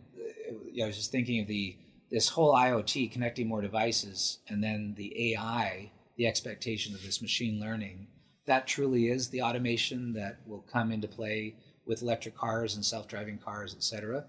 you 0.72 0.78
know, 0.78 0.86
I 0.86 0.88
was 0.88 0.96
just 0.96 1.12
thinking 1.12 1.42
of 1.42 1.48
the 1.48 1.76
this 2.10 2.30
whole 2.30 2.56
IoT 2.56 3.12
connecting 3.12 3.48
more 3.48 3.62
devices, 3.62 4.40
and 4.48 4.64
then 4.64 4.94
the 4.96 5.34
AI, 5.34 5.92
the 6.16 6.28
expectation 6.28 6.96
of 6.96 7.04
this 7.04 7.22
machine 7.22 7.60
learning. 7.60 8.08
That 8.48 8.68
truly 8.68 9.10
is 9.10 9.30
the 9.30 9.42
automation 9.42 10.14
that 10.14 10.38
will 10.48 10.62
come 10.72 10.92
into 10.94 11.08
play 11.10 11.56
with 11.86 12.02
electric 12.02 12.38
cars 12.38 12.76
and 12.76 12.86
self-driving 12.86 13.40
cars, 13.40 13.76
et 13.76 13.84
cetera. 13.84 14.26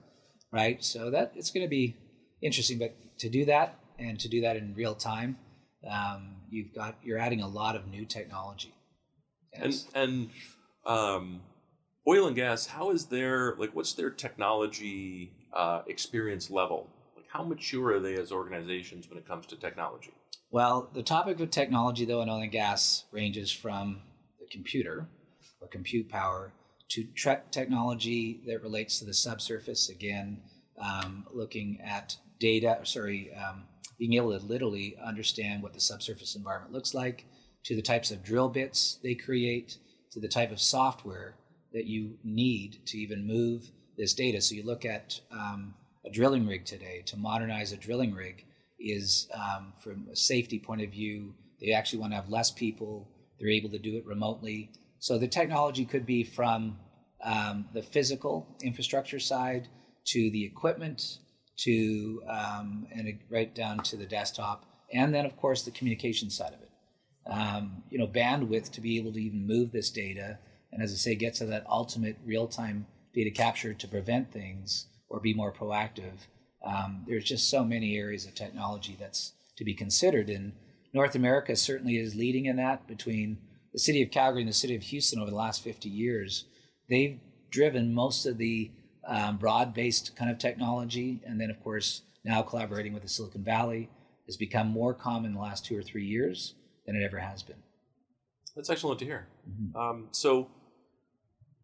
Right. 0.51 0.83
So 0.83 1.11
that 1.11 1.33
it's 1.37 1.51
going 1.51 1.65
to 1.65 1.71
be 1.71 1.97
interesting, 2.47 2.79
but 2.79 2.95
to 3.19 3.29
do 3.29 3.45
that 3.47 3.79
and 3.99 4.19
to 4.21 4.29
do 4.29 4.41
that 4.43 4.57
in 4.57 4.75
real 4.75 4.95
time, 4.95 5.37
um, 5.91 6.37
you've 6.51 6.75
got 6.75 6.97
you're 7.03 7.19
adding 7.19 7.43
a 7.43 7.49
lot 7.49 7.77
of 7.77 7.87
new 7.89 8.05
technology. 8.05 8.75
Yes. 9.53 9.87
And 9.95 10.11
and 10.11 10.31
um, 10.87 11.41
oil 12.09 12.27
and 12.27 12.37
gas, 12.37 12.67
how 12.67 12.91
is 12.91 13.07
their 13.07 13.55
like 13.57 13.75
what's 13.75 13.93
their 13.93 14.11
technology 14.11 15.33
uh, 15.53 15.83
experience 15.87 16.51
level? 16.51 16.89
Like 17.17 17.27
how 17.29 17.43
mature 17.43 17.95
are 17.95 18.01
they 18.01 18.15
as 18.15 18.33
organizations 18.33 19.09
when 19.09 19.19
it 19.19 19.27
comes 19.27 19.47
to 19.47 19.57
technology? 19.57 20.13
Well, 20.51 20.89
the 20.95 21.03
topic 21.03 21.41
of 21.41 21.51
technology, 21.51 22.05
though, 22.05 22.23
in 22.23 22.29
oil 22.29 22.41
and 22.41 22.53
gas 22.53 23.05
ranges 23.11 23.51
from 23.51 24.01
the 24.39 24.47
computer 24.51 25.09
or 25.61 25.69
compute 25.69 26.09
power 26.09 26.53
to 26.89 27.05
tre- 27.17 27.41
technology 27.51 28.41
that 28.47 28.63
relates 28.63 29.01
to 29.01 29.05
the 29.05 29.15
subsurface. 29.15 29.89
Again, 29.89 30.41
um, 30.81 31.27
looking 31.33 31.81
at 31.85 32.17
data, 32.39 32.79
sorry, 32.85 33.31
um, 33.35 33.65
being 33.99 34.15
able 34.15 34.39
to 34.39 34.45
literally 34.45 34.97
understand 35.05 35.63
what 35.63 35.73
the 35.73 35.81
subsurface 35.81 36.37
environment 36.37 36.73
looks 36.73 36.95
like, 36.95 37.25
to 37.65 37.75
the 37.75 37.83
types 37.83 38.11
of 38.11 38.23
drill 38.23 38.49
bits 38.49 38.99
they 39.03 39.15
create, 39.15 39.79
to 40.13 40.21
the 40.21 40.29
type 40.29 40.53
of 40.53 40.61
software 40.61 41.35
that 41.73 41.87
you 41.87 42.17
need 42.25 42.79
to 42.87 42.99
even 42.99 43.27
move 43.27 43.71
this 43.97 44.15
data. 44.15 44.41
So 44.41 44.55
you 44.55 44.65
look 44.65 44.85
at 44.85 45.21
um, 45.31 45.75
a 46.05 46.11
drilling 46.11 46.47
rig 46.47 46.65
today, 46.65 47.03
to 47.07 47.17
modernize 47.17 47.73
a 47.73 47.77
drilling 47.77 48.15
rig 48.15 48.45
is 48.79 49.29
um, 49.35 49.73
from 49.83 50.07
a 50.13 50.17
safety 50.17 50.59
point 50.59 50.83
of 50.83 50.91
view, 50.91 51.35
they 51.61 51.73
actually 51.73 51.99
want 51.99 52.13
to 52.13 52.17
have 52.17 52.29
less 52.29 52.51
people. 52.51 53.11
They're 53.39 53.49
able 53.49 53.71
to 53.71 53.79
do 53.79 53.97
it 53.97 54.07
remotely. 54.07 54.71
So 54.99 55.19
the 55.19 55.29
technology 55.29 55.85
could 55.85 56.07
be 56.07 56.25
from 56.25 56.79
um, 57.25 57.67
the 57.73 57.83
physical 57.83 58.57
infrastructure 58.63 59.19
side 59.19 59.69
to 60.09 60.31
the 60.31 60.45
equipment 60.45 61.19
to 61.59 62.23
um, 62.29 62.87
and 62.93 63.19
right 63.31 63.55
down 63.55 63.79
to 63.79 63.97
the 63.97 64.07
desktop, 64.07 64.65
and 64.93 65.15
then 65.15 65.27
of 65.27 65.37
course 65.37 65.63
the 65.63 65.71
communication 65.71 66.31
side 66.31 66.53
of 66.53 66.61
it. 66.61 66.71
Um, 67.29 67.83
you 67.91 67.99
know, 67.99 68.07
bandwidth 68.07 68.71
to 68.73 68.81
be 68.81 68.99
able 68.99 69.13
to 69.13 69.21
even 69.21 69.47
move 69.47 69.73
this 69.73 69.91
data, 69.91 70.39
and 70.73 70.83
as 70.83 70.93
I 70.93 70.97
say, 70.97 71.15
get 71.15 71.35
to 71.35 71.47
that 71.47 71.67
ultimate 71.69 72.17
real-time 72.25 72.87
data 73.15 73.31
capture 73.31 73.75
to 73.75 73.89
prevent 73.89 74.33
things 74.33 74.87
or 75.09 75.21
be 75.21 75.35
more 75.35 75.53
proactive. 75.53 76.27
Um, 76.65 77.05
there's 77.07 77.25
just 77.25 77.49
so 77.51 77.65
many 77.65 77.97
areas 77.97 78.27
of 78.27 78.35
technology 78.35 78.97
that's 78.99 79.33
to 79.57 79.65
be 79.65 79.75
considered, 79.75 80.29
and 80.29 80.53
North 80.93 81.15
America 81.15 81.57
certainly 81.57 81.97
is 81.97 82.15
leading 82.15 82.47
in 82.47 82.57
that. 82.57 82.87
Between 82.87 83.39
the 83.73 83.79
city 83.79 84.03
of 84.03 84.11
Calgary 84.11 84.43
and 84.43 84.49
the 84.49 84.55
city 84.55 84.75
of 84.75 84.83
Houston 84.83 85.21
over 85.21 85.31
the 85.31 85.37
last 85.37 85.63
50 85.63 85.89
years, 85.89 86.45
they've 86.89 87.19
driven 87.51 87.95
most 87.95 88.27
of 88.27 88.39
the 88.39 88.71
um, 89.07 89.37
broad-based 89.37 90.17
kind 90.17 90.31
of 90.31 90.39
technology, 90.39 91.21
and 91.27 91.41
then 91.41 91.51
of 91.51 91.63
course 91.63 92.03
now 92.25 92.43
collaborating 92.43 92.93
with 92.93 93.03
the 93.03 93.09
Silicon 93.09 93.45
Valley 93.45 93.89
has 94.27 94.37
become 94.37 94.69
more 94.69 94.93
common 94.93 95.27
in 95.27 95.35
the 95.35 95.41
last 95.41 95.65
two 95.65 95.79
or 95.79 95.83
three 95.83 96.05
years 96.05 96.55
than 96.85 96.97
it 96.97 97.05
ever 97.05 97.19
has 97.19 97.43
been. 97.43 97.63
That's 98.55 98.71
excellent 98.71 98.99
to 99.01 99.05
hear. 99.05 99.29
Mhm. 99.49 99.77
Um, 99.77 100.09
so 100.11 100.51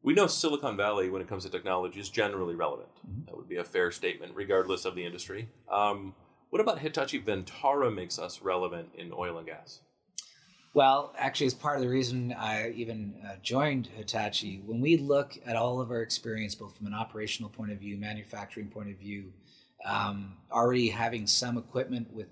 we 0.03 0.15
know 0.15 0.27
Silicon 0.27 0.77
Valley, 0.77 1.09
when 1.11 1.23
it 1.23 1.29
comes 1.29 1.45
to 1.45 1.51
technology, 1.51 2.01
is 2.01 2.09
generally 2.09 2.55
relevant. 2.55 2.91
Mhm. 3.09 3.27
That 3.27 3.37
would 3.37 3.49
be 3.49 3.57
a 3.57 3.65
fair 3.65 3.91
statement, 3.91 4.35
regardless 4.35 4.85
of 4.85 4.95
the 4.95 5.05
industry. 5.05 5.49
Um, 5.69 6.15
what 6.51 6.61
about 6.61 6.81
Hitachi 6.81 7.21
Vantara 7.23 7.93
makes 7.93 8.19
us 8.19 8.43
relevant 8.43 8.95
in 8.95 9.13
oil 9.13 9.39
and 9.39 9.47
gas? 9.47 9.81
Well, 10.75 11.13
actually, 11.19 11.47
it's 11.47 11.55
part 11.55 11.77
of 11.77 11.83
the 11.83 11.89
reason 11.91 12.33
I 12.33 12.71
even 12.71 13.15
uh, 13.27 13.35
joined 13.43 13.89
Hitachi. 13.89 14.63
When 14.65 14.81
we 14.81 14.97
look 14.97 15.37
at 15.45 15.55
all 15.55 15.83
of 15.83 15.91
our 15.91 16.01
experience, 16.01 16.55
both 16.55 16.75
from 16.77 16.87
an 16.87 16.95
operational 16.95 17.51
point 17.51 17.73
of 17.73 17.79
view, 17.79 17.99
manufacturing 17.99 18.69
point 18.69 18.89
of 18.89 18.97
view, 18.97 19.33
um, 19.85 20.37
already 20.51 20.89
having 20.89 21.27
some 21.27 21.59
equipment 21.59 22.11
with 22.13 22.29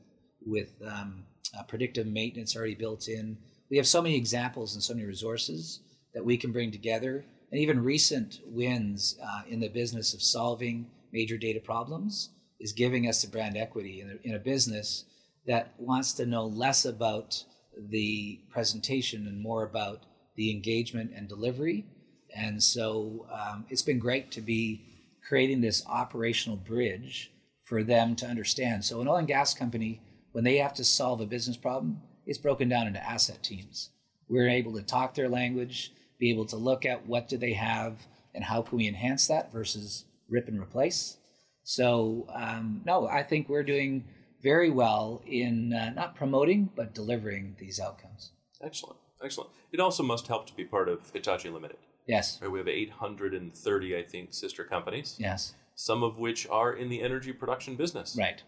with 0.47 0.71
um, 0.87 1.25
uh, 1.59 1.63
predictive 1.65 2.07
maintenance 2.07 2.57
already 2.57 2.75
built 2.75 3.09
in, 3.09 3.37
we 3.71 3.77
have 3.77 3.87
so 3.87 4.01
many 4.01 4.17
examples 4.17 4.73
and 4.73 4.83
so 4.83 4.95
many 4.95 5.07
resources 5.07 5.81
that 6.15 6.25
we 6.25 6.39
can 6.39 6.51
bring 6.51 6.71
together. 6.71 7.23
And 7.53 7.61
even 7.61 7.83
recent 7.83 8.41
wins 8.47 9.19
uh, 9.23 9.43
in 9.49 9.61
the 9.61 9.69
business 9.69 10.15
of 10.15 10.23
solving 10.23 10.87
major 11.13 11.37
data 11.37 11.61
problems 11.61 12.31
is 12.59 12.73
giving 12.73 13.07
us 13.07 13.21
the 13.21 13.29
brand 13.29 13.59
equity 13.59 14.01
in 14.01 14.11
a, 14.11 14.29
in 14.29 14.35
a 14.37 14.39
business 14.39 15.05
that 15.47 15.75
wants 15.79 16.15
to 16.15 16.25
know 16.25 16.47
less 16.47 16.87
about 16.87 17.45
the 17.79 18.41
presentation 18.51 19.27
and 19.27 19.41
more 19.41 19.65
about 19.65 20.03
the 20.37 20.51
engagement 20.51 21.13
and 21.15 21.29
delivery. 21.29 21.87
And 22.35 22.63
so 22.63 23.27
um, 23.33 23.67
it's 23.69 23.83
been 23.83 23.99
great 23.99 24.31
to 24.33 24.41
be 24.41 24.83
creating 25.27 25.61
this 25.61 25.85
operational 25.87 26.57
bridge 26.57 27.33
for 27.65 27.85
them 27.85 28.17
to 28.17 28.27
understand. 28.27 28.85
So, 28.85 29.01
an 29.01 29.07
oil 29.09 29.17
and 29.17 29.29
gas 29.29 29.55
company, 29.55 30.01
when 30.33 30.43
they 30.43 30.57
have 30.57 30.75
to 30.75 30.85
solve 30.85 31.21
a 31.21 31.27
business 31.27 31.57
problem, 31.57 32.03
it's 32.27 32.39
broken 32.39 32.69
down 32.69 32.89
into 32.89 33.03
asset 33.03 33.43
teams. 33.43 33.91
We're 34.29 34.49
able 34.49 34.73
to 34.75 34.83
talk 34.83 35.15
their 35.15 35.29
language, 35.29 35.93
be 36.19 36.31
able 36.31 36.47
to 36.47 36.57
look 36.57 36.85
at 36.85 37.07
what 37.07 37.29
do 37.29 37.37
they 37.37 37.53
have 37.53 37.99
and 38.35 38.43
how 38.43 38.63
can 38.63 38.79
we 38.79 38.89
enhance 38.89 39.29
that 39.29 39.53
versus 39.53 40.05
rip 40.29 40.49
and 40.49 40.61
replace. 40.61 41.17
So, 41.63 42.27
um, 42.35 42.83
no, 42.85 43.07
I 43.07 43.23
think 43.23 43.49
we're 43.49 43.63
doing 43.63 44.05
very 44.43 44.71
well 44.71 45.23
in 45.27 45.73
uh, 45.73 45.91
not 45.91 46.15
promoting 46.15 46.71
but 46.75 46.95
delivering 46.95 47.57
these 47.59 47.81
outcomes. 47.81 48.33
Excellent, 48.63 48.99
excellent. 49.23 49.51
It 49.73 49.81
also 49.81 50.03
must 50.03 50.27
help 50.27 50.47
to 50.47 50.55
be 50.55 50.65
part 50.65 50.89
of 50.89 51.11
Hitachi 51.11 51.51
Limited. 51.51 51.79
Yes, 52.07 52.41
Right, 52.43 52.51
we 52.51 52.59
have 52.59 52.67
830, 52.67 53.97
I 53.97 54.03
think, 54.03 54.33
sister 54.35 54.65
companies, 54.65 55.17
yes, 55.19 55.55
some 55.77 56.03
of 56.03 56.19
which 56.19 56.49
are 56.49 56.73
in 56.73 56.89
the 56.89 57.03
energy 57.03 57.33
production 57.33 57.77
business. 57.77 58.17
right, 58.19 58.43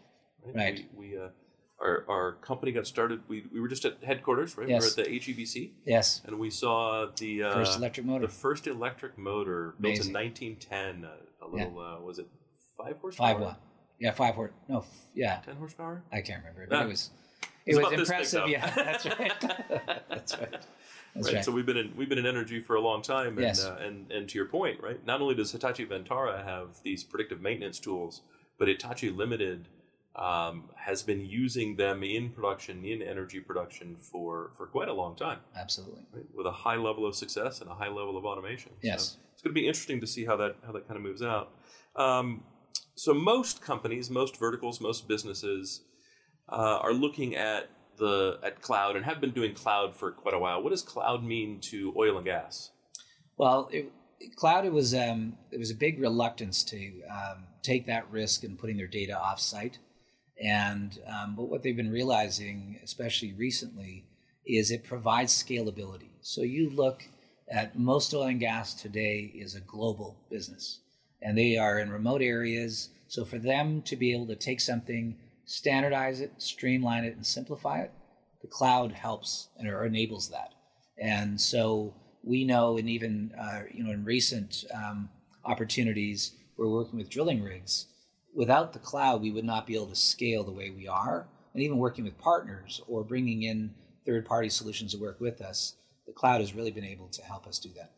right. 0.54 0.86
We, 0.96 1.10
we 1.10 1.18
uh, 1.18 1.28
our, 1.80 2.04
our 2.08 2.32
company 2.34 2.72
got 2.72 2.86
started. 2.86 3.20
We, 3.28 3.44
we 3.52 3.60
were 3.60 3.68
just 3.68 3.84
at 3.84 3.98
headquarters, 4.02 4.56
right? 4.56 4.68
Yes. 4.68 4.96
We 4.96 5.02
were 5.02 5.08
at 5.08 5.12
the 5.12 5.18
HEBC, 5.18 5.70
yes. 5.84 6.22
and 6.24 6.38
we 6.38 6.50
saw 6.50 7.06
the 7.16 7.42
uh, 7.42 7.54
First 7.54 7.78
electric 7.78 8.06
motor, 8.06 8.26
the 8.26 8.32
first 8.32 8.66
electric 8.66 9.18
motor 9.18 9.74
built 9.80 9.94
in 9.94 10.14
Amazing. 10.14 10.14
1910. 10.14 11.04
Uh, 11.04 11.08
a 11.44 11.46
little, 11.48 11.78
uh, 11.80 12.00
was 12.00 12.18
it 12.20 12.28
five 12.78 12.96
horsepower? 13.00 13.32
five 13.32 13.40
watt. 13.40 13.60
Yeah, 14.02 14.10
five 14.10 14.34
horse. 14.34 14.50
No, 14.68 14.78
f- 14.78 15.06
yeah, 15.14 15.40
10 15.44 15.56
horsepower? 15.56 16.02
I 16.12 16.20
can't 16.20 16.40
remember, 16.42 16.66
but 16.68 16.76
Ah. 16.78 16.84
it 16.84 16.88
was 16.88 17.10
It's 17.64 17.76
it 17.76 17.76
was 17.76 17.78
about 17.78 17.90
this 17.96 18.08
big, 18.08 18.14
impressive. 18.16 18.40
though. 18.40 18.46
Yeah, 18.46 18.70
that's 18.74 19.06
right. 19.06 19.40
that's 20.08 20.38
right. 20.38 20.50
That's 21.14 21.26
right. 21.28 21.34
right. 21.36 21.44
So 21.44 21.52
we've 21.52 21.66
been 21.66 21.76
in 21.76 21.92
we've 21.96 22.08
been 22.08 22.18
in 22.18 22.26
energy 22.26 22.60
for 22.60 22.74
a 22.76 22.80
long 22.80 23.02
time, 23.02 23.28
and 23.38 23.40
Yes. 23.42 23.64
uh, 23.64 23.78
and 23.80 24.10
and 24.10 24.28
to 24.28 24.38
your 24.38 24.46
point, 24.46 24.82
right? 24.82 25.04
Not 25.06 25.20
only 25.20 25.34
does 25.34 25.52
Hitachi 25.52 25.86
Vantara 25.86 26.44
have 26.44 26.82
these 26.82 27.04
predictive 27.04 27.40
maintenance 27.40 27.78
tools, 27.78 28.22
but 28.58 28.66
Hitachi 28.68 29.10
Limited 29.10 29.68
um, 30.16 30.68
has 30.76 31.02
been 31.02 31.24
using 31.24 31.76
them 31.76 32.02
in 32.02 32.28
production, 32.30 32.84
in 32.84 33.00
energy 33.02 33.40
production 33.40 33.96
for 33.96 34.50
for 34.56 34.66
quite 34.66 34.88
a 34.88 34.92
long 34.92 35.14
time, 35.14 35.38
Absolutely. 35.56 36.02
right? 36.12 36.24
With 36.34 36.46
a 36.46 36.52
high 36.52 36.76
level 36.76 37.06
of 37.06 37.14
success 37.14 37.60
and 37.60 37.70
a 37.70 37.74
high 37.74 37.88
level 37.88 38.16
of 38.18 38.24
automation. 38.24 38.72
Yes. 38.82 39.02
So 39.12 39.18
it's 39.34 39.42
going 39.42 39.54
to 39.54 39.60
be 39.60 39.66
interesting 39.68 40.00
to 40.00 40.06
see 40.06 40.24
how 40.24 40.36
that 40.38 40.56
how 40.66 40.72
that 40.72 40.86
kind 40.88 40.96
of 40.96 41.02
moves 41.04 41.22
out. 41.22 41.52
Um, 41.96 42.42
so 42.94 43.14
most 43.14 43.62
companies, 43.62 44.10
most 44.10 44.38
verticals, 44.38 44.80
most 44.80 45.08
businesses 45.08 45.82
uh, 46.48 46.78
are 46.82 46.92
looking 46.92 47.36
at 47.36 47.70
the 47.98 48.38
at 48.42 48.60
cloud 48.62 48.96
and 48.96 49.04
have 49.04 49.20
been 49.20 49.30
doing 49.30 49.54
cloud 49.54 49.94
for 49.94 50.10
quite 50.12 50.34
a 50.34 50.38
while. 50.38 50.62
What 50.62 50.70
does 50.70 50.82
cloud 50.82 51.24
mean 51.24 51.60
to 51.62 51.94
oil 51.96 52.16
and 52.16 52.24
gas? 52.24 52.70
Well, 53.36 53.68
it, 53.72 53.92
cloud 54.36 54.64
it 54.64 54.72
was 54.72 54.94
um, 54.94 55.36
it 55.50 55.58
was 55.58 55.70
a 55.70 55.74
big 55.74 56.00
reluctance 56.00 56.62
to 56.64 57.02
um, 57.10 57.44
take 57.62 57.86
that 57.86 58.10
risk 58.10 58.44
in 58.44 58.56
putting 58.56 58.76
their 58.76 58.86
data 58.86 59.18
offsite, 59.20 59.78
and 60.42 60.98
um, 61.06 61.36
but 61.36 61.44
what 61.44 61.62
they've 61.62 61.76
been 61.76 61.90
realizing, 61.90 62.80
especially 62.82 63.32
recently, 63.32 64.04
is 64.46 64.70
it 64.70 64.84
provides 64.84 65.32
scalability. 65.32 66.10
So 66.20 66.42
you 66.42 66.70
look 66.70 67.02
at 67.50 67.78
most 67.78 68.14
oil 68.14 68.24
and 68.24 68.40
gas 68.40 68.74
today 68.74 69.32
is 69.34 69.54
a 69.54 69.60
global 69.60 70.16
business, 70.30 70.80
and 71.22 71.36
they 71.36 71.56
are 71.56 71.78
in 71.78 71.90
remote 71.90 72.22
areas. 72.22 72.90
So 73.08 73.24
for 73.24 73.38
them 73.38 73.82
to 73.82 73.96
be 73.96 74.12
able 74.12 74.26
to 74.26 74.36
take 74.36 74.60
something, 74.60 75.16
standardize 75.44 76.20
it, 76.20 76.32
streamline 76.38 77.04
it, 77.04 77.16
and 77.16 77.26
simplify 77.26 77.80
it, 77.80 77.92
the 78.40 78.48
cloud 78.48 78.92
helps 78.92 79.48
and 79.58 79.68
or 79.68 79.84
enables 79.84 80.28
that. 80.30 80.54
And 80.98 81.40
so 81.40 81.94
we 82.22 82.44
know, 82.44 82.78
and 82.78 82.88
even 82.88 83.32
uh, 83.38 83.62
you 83.72 83.84
know, 83.84 83.90
in 83.90 84.04
recent 84.04 84.64
um, 84.74 85.08
opportunities, 85.44 86.32
we're 86.56 86.68
working 86.68 86.98
with 86.98 87.10
drilling 87.10 87.42
rigs. 87.42 87.86
Without 88.34 88.72
the 88.72 88.78
cloud, 88.78 89.20
we 89.20 89.30
would 89.30 89.44
not 89.44 89.66
be 89.66 89.74
able 89.74 89.86
to 89.86 89.96
scale 89.96 90.44
the 90.44 90.52
way 90.52 90.70
we 90.70 90.88
are. 90.88 91.28
And 91.54 91.62
even 91.62 91.76
working 91.76 92.04
with 92.04 92.16
partners 92.18 92.80
or 92.88 93.04
bringing 93.04 93.42
in 93.42 93.74
third-party 94.06 94.48
solutions 94.48 94.92
to 94.92 94.98
work 94.98 95.20
with 95.20 95.42
us, 95.42 95.74
the 96.06 96.12
cloud 96.12 96.40
has 96.40 96.54
really 96.54 96.70
been 96.70 96.84
able 96.84 97.08
to 97.08 97.22
help 97.22 97.46
us 97.46 97.58
do 97.58 97.68
that. 97.76 97.92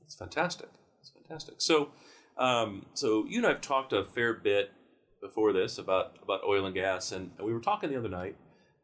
That's 0.00 0.14
fantastic. 0.14 0.68
That's 0.98 1.10
fantastic. 1.10 1.54
So, 1.58 1.90
um, 2.38 2.86
so 2.94 3.24
you 3.28 3.38
and 3.38 3.46
I've 3.46 3.60
talked 3.60 3.92
a 3.92 4.04
fair 4.04 4.34
bit 4.34 4.70
before 5.20 5.52
this 5.52 5.78
about 5.78 6.18
about 6.22 6.40
oil 6.46 6.66
and 6.66 6.74
gas, 6.74 7.12
and, 7.12 7.30
and 7.38 7.46
we 7.46 7.52
were 7.52 7.60
talking 7.60 7.90
the 7.90 7.98
other 7.98 8.08
night. 8.08 8.36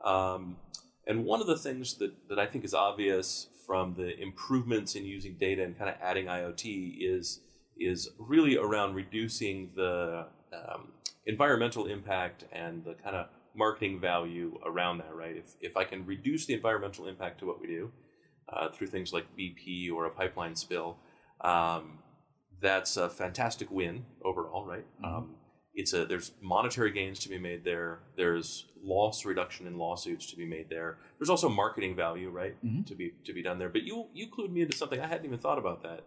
Um, 0.04 0.56
and 1.06 1.24
one 1.24 1.40
of 1.40 1.46
the 1.46 1.56
things 1.56 1.94
that, 1.94 2.12
that 2.28 2.38
I 2.38 2.46
think 2.46 2.64
is 2.64 2.74
obvious 2.74 3.48
from 3.66 3.94
the 3.94 4.18
improvements 4.20 4.94
in 4.94 5.04
using 5.04 5.36
data 5.38 5.62
and 5.62 5.76
kind 5.76 5.90
of 5.90 5.96
adding 6.00 6.26
IoT 6.26 6.96
is 7.00 7.40
is 7.78 8.10
really 8.18 8.56
around 8.56 8.94
reducing 8.94 9.70
the 9.74 10.26
um, 10.52 10.92
environmental 11.26 11.86
impact 11.86 12.44
and 12.52 12.84
the 12.84 12.94
kind 12.94 13.16
of 13.16 13.26
marketing 13.54 14.00
value 14.00 14.58
around 14.64 14.98
that. 14.98 15.14
Right? 15.14 15.36
If 15.36 15.54
if 15.60 15.76
I 15.76 15.84
can 15.84 16.06
reduce 16.06 16.46
the 16.46 16.54
environmental 16.54 17.06
impact 17.06 17.40
to 17.40 17.46
what 17.46 17.60
we 17.60 17.66
do 17.66 17.90
uh, 18.48 18.70
through 18.70 18.88
things 18.88 19.12
like 19.12 19.26
BP 19.38 19.92
or 19.92 20.06
a 20.06 20.10
pipeline 20.10 20.54
spill, 20.54 20.98
um, 21.40 21.98
that's 22.62 22.96
a 22.96 23.08
fantastic 23.08 23.70
win 23.70 24.04
overall. 24.24 24.64
Right? 24.64 24.86
Mm-hmm. 25.02 25.16
Um, 25.16 25.34
it's 25.74 25.92
a 25.92 26.04
there's 26.04 26.32
monetary 26.40 26.92
gains 26.92 27.18
to 27.20 27.28
be 27.28 27.38
made 27.38 27.64
there. 27.64 28.00
There's 28.16 28.66
loss 28.82 29.24
reduction 29.24 29.66
in 29.66 29.78
lawsuits 29.78 30.30
to 30.30 30.36
be 30.36 30.44
made 30.44 30.68
there. 30.68 30.98
There's 31.18 31.30
also 31.30 31.48
marketing 31.48 31.96
value, 31.96 32.30
right, 32.30 32.56
mm-hmm. 32.64 32.82
to 32.82 32.94
be 32.94 33.12
to 33.24 33.32
be 33.32 33.42
done 33.42 33.58
there. 33.58 33.68
But 33.68 33.82
you 33.82 34.06
you 34.12 34.28
clued 34.28 34.52
me 34.52 34.62
into 34.62 34.76
something 34.76 35.00
I 35.00 35.06
hadn't 35.06 35.26
even 35.26 35.38
thought 35.38 35.58
about 35.58 35.82
that. 35.82 36.04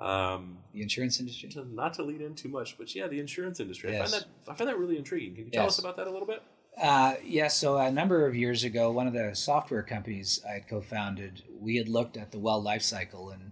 Um, 0.00 0.58
the 0.72 0.82
insurance 0.82 1.18
industry. 1.18 1.48
To, 1.50 1.64
not 1.64 1.94
to 1.94 2.02
lead 2.02 2.20
in 2.20 2.34
too 2.34 2.48
much, 2.48 2.78
but 2.78 2.94
yeah, 2.94 3.08
the 3.08 3.18
insurance 3.20 3.60
industry. 3.60 3.92
Yes. 3.92 4.00
I 4.00 4.10
find 4.10 4.22
that 4.22 4.50
I 4.52 4.54
find 4.54 4.68
that 4.68 4.78
really 4.78 4.96
intriguing. 4.96 5.34
Can 5.34 5.44
you 5.46 5.50
tell 5.50 5.64
yes. 5.64 5.74
us 5.74 5.78
about 5.78 5.96
that 5.96 6.06
a 6.06 6.10
little 6.10 6.26
bit? 6.26 6.42
Uh, 6.80 7.14
yes. 7.22 7.24
Yeah, 7.24 7.48
so 7.48 7.76
a 7.78 7.90
number 7.90 8.26
of 8.26 8.36
years 8.36 8.62
ago, 8.62 8.92
one 8.92 9.06
of 9.06 9.12
the 9.12 9.34
software 9.34 9.82
companies 9.82 10.40
I 10.48 10.52
had 10.52 10.68
co-founded, 10.68 11.42
we 11.60 11.76
had 11.76 11.88
looked 11.88 12.16
at 12.16 12.30
the 12.30 12.38
well 12.38 12.62
life 12.62 12.82
cycle 12.82 13.30
and 13.30 13.50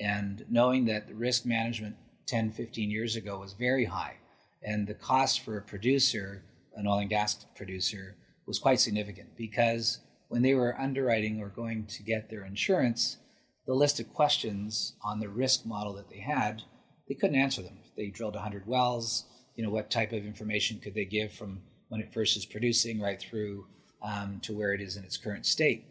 and 0.00 0.44
knowing 0.50 0.86
that 0.86 1.06
the 1.06 1.14
risk 1.14 1.46
management 1.46 1.96
10, 2.26 2.52
15 2.52 2.90
years 2.90 3.16
ago 3.16 3.38
was 3.38 3.52
very 3.52 3.84
high 3.84 4.16
and 4.64 4.86
the 4.86 4.94
cost 4.94 5.40
for 5.40 5.58
a 5.58 5.62
producer, 5.62 6.42
an 6.74 6.86
oil 6.86 6.98
and 6.98 7.10
gas 7.10 7.44
producer, 7.54 8.16
was 8.46 8.58
quite 8.58 8.80
significant 8.80 9.36
because 9.36 10.00
when 10.28 10.42
they 10.42 10.54
were 10.54 10.80
underwriting 10.80 11.40
or 11.40 11.48
going 11.48 11.86
to 11.86 12.02
get 12.02 12.30
their 12.30 12.44
insurance, 12.44 13.18
the 13.66 13.74
list 13.74 14.00
of 14.00 14.12
questions 14.12 14.94
on 15.02 15.20
the 15.20 15.28
risk 15.28 15.66
model 15.66 15.92
that 15.94 16.08
they 16.08 16.18
had, 16.18 16.62
they 17.08 17.14
couldn't 17.14 17.36
answer 17.36 17.62
them. 17.62 17.78
If 17.84 17.94
they 17.94 18.08
drilled 18.08 18.34
100 18.34 18.66
wells, 18.66 19.24
you 19.54 19.62
know, 19.62 19.70
what 19.70 19.90
type 19.90 20.12
of 20.12 20.24
information 20.24 20.80
could 20.80 20.94
they 20.94 21.04
give 21.04 21.32
from 21.32 21.60
when 21.88 22.00
it 22.00 22.12
first 22.12 22.36
is 22.36 22.46
producing 22.46 23.00
right 23.00 23.20
through 23.20 23.66
um, 24.02 24.40
to 24.42 24.54
where 24.54 24.72
it 24.72 24.80
is 24.80 24.96
in 24.96 25.04
its 25.04 25.16
current 25.16 25.46
state? 25.46 25.84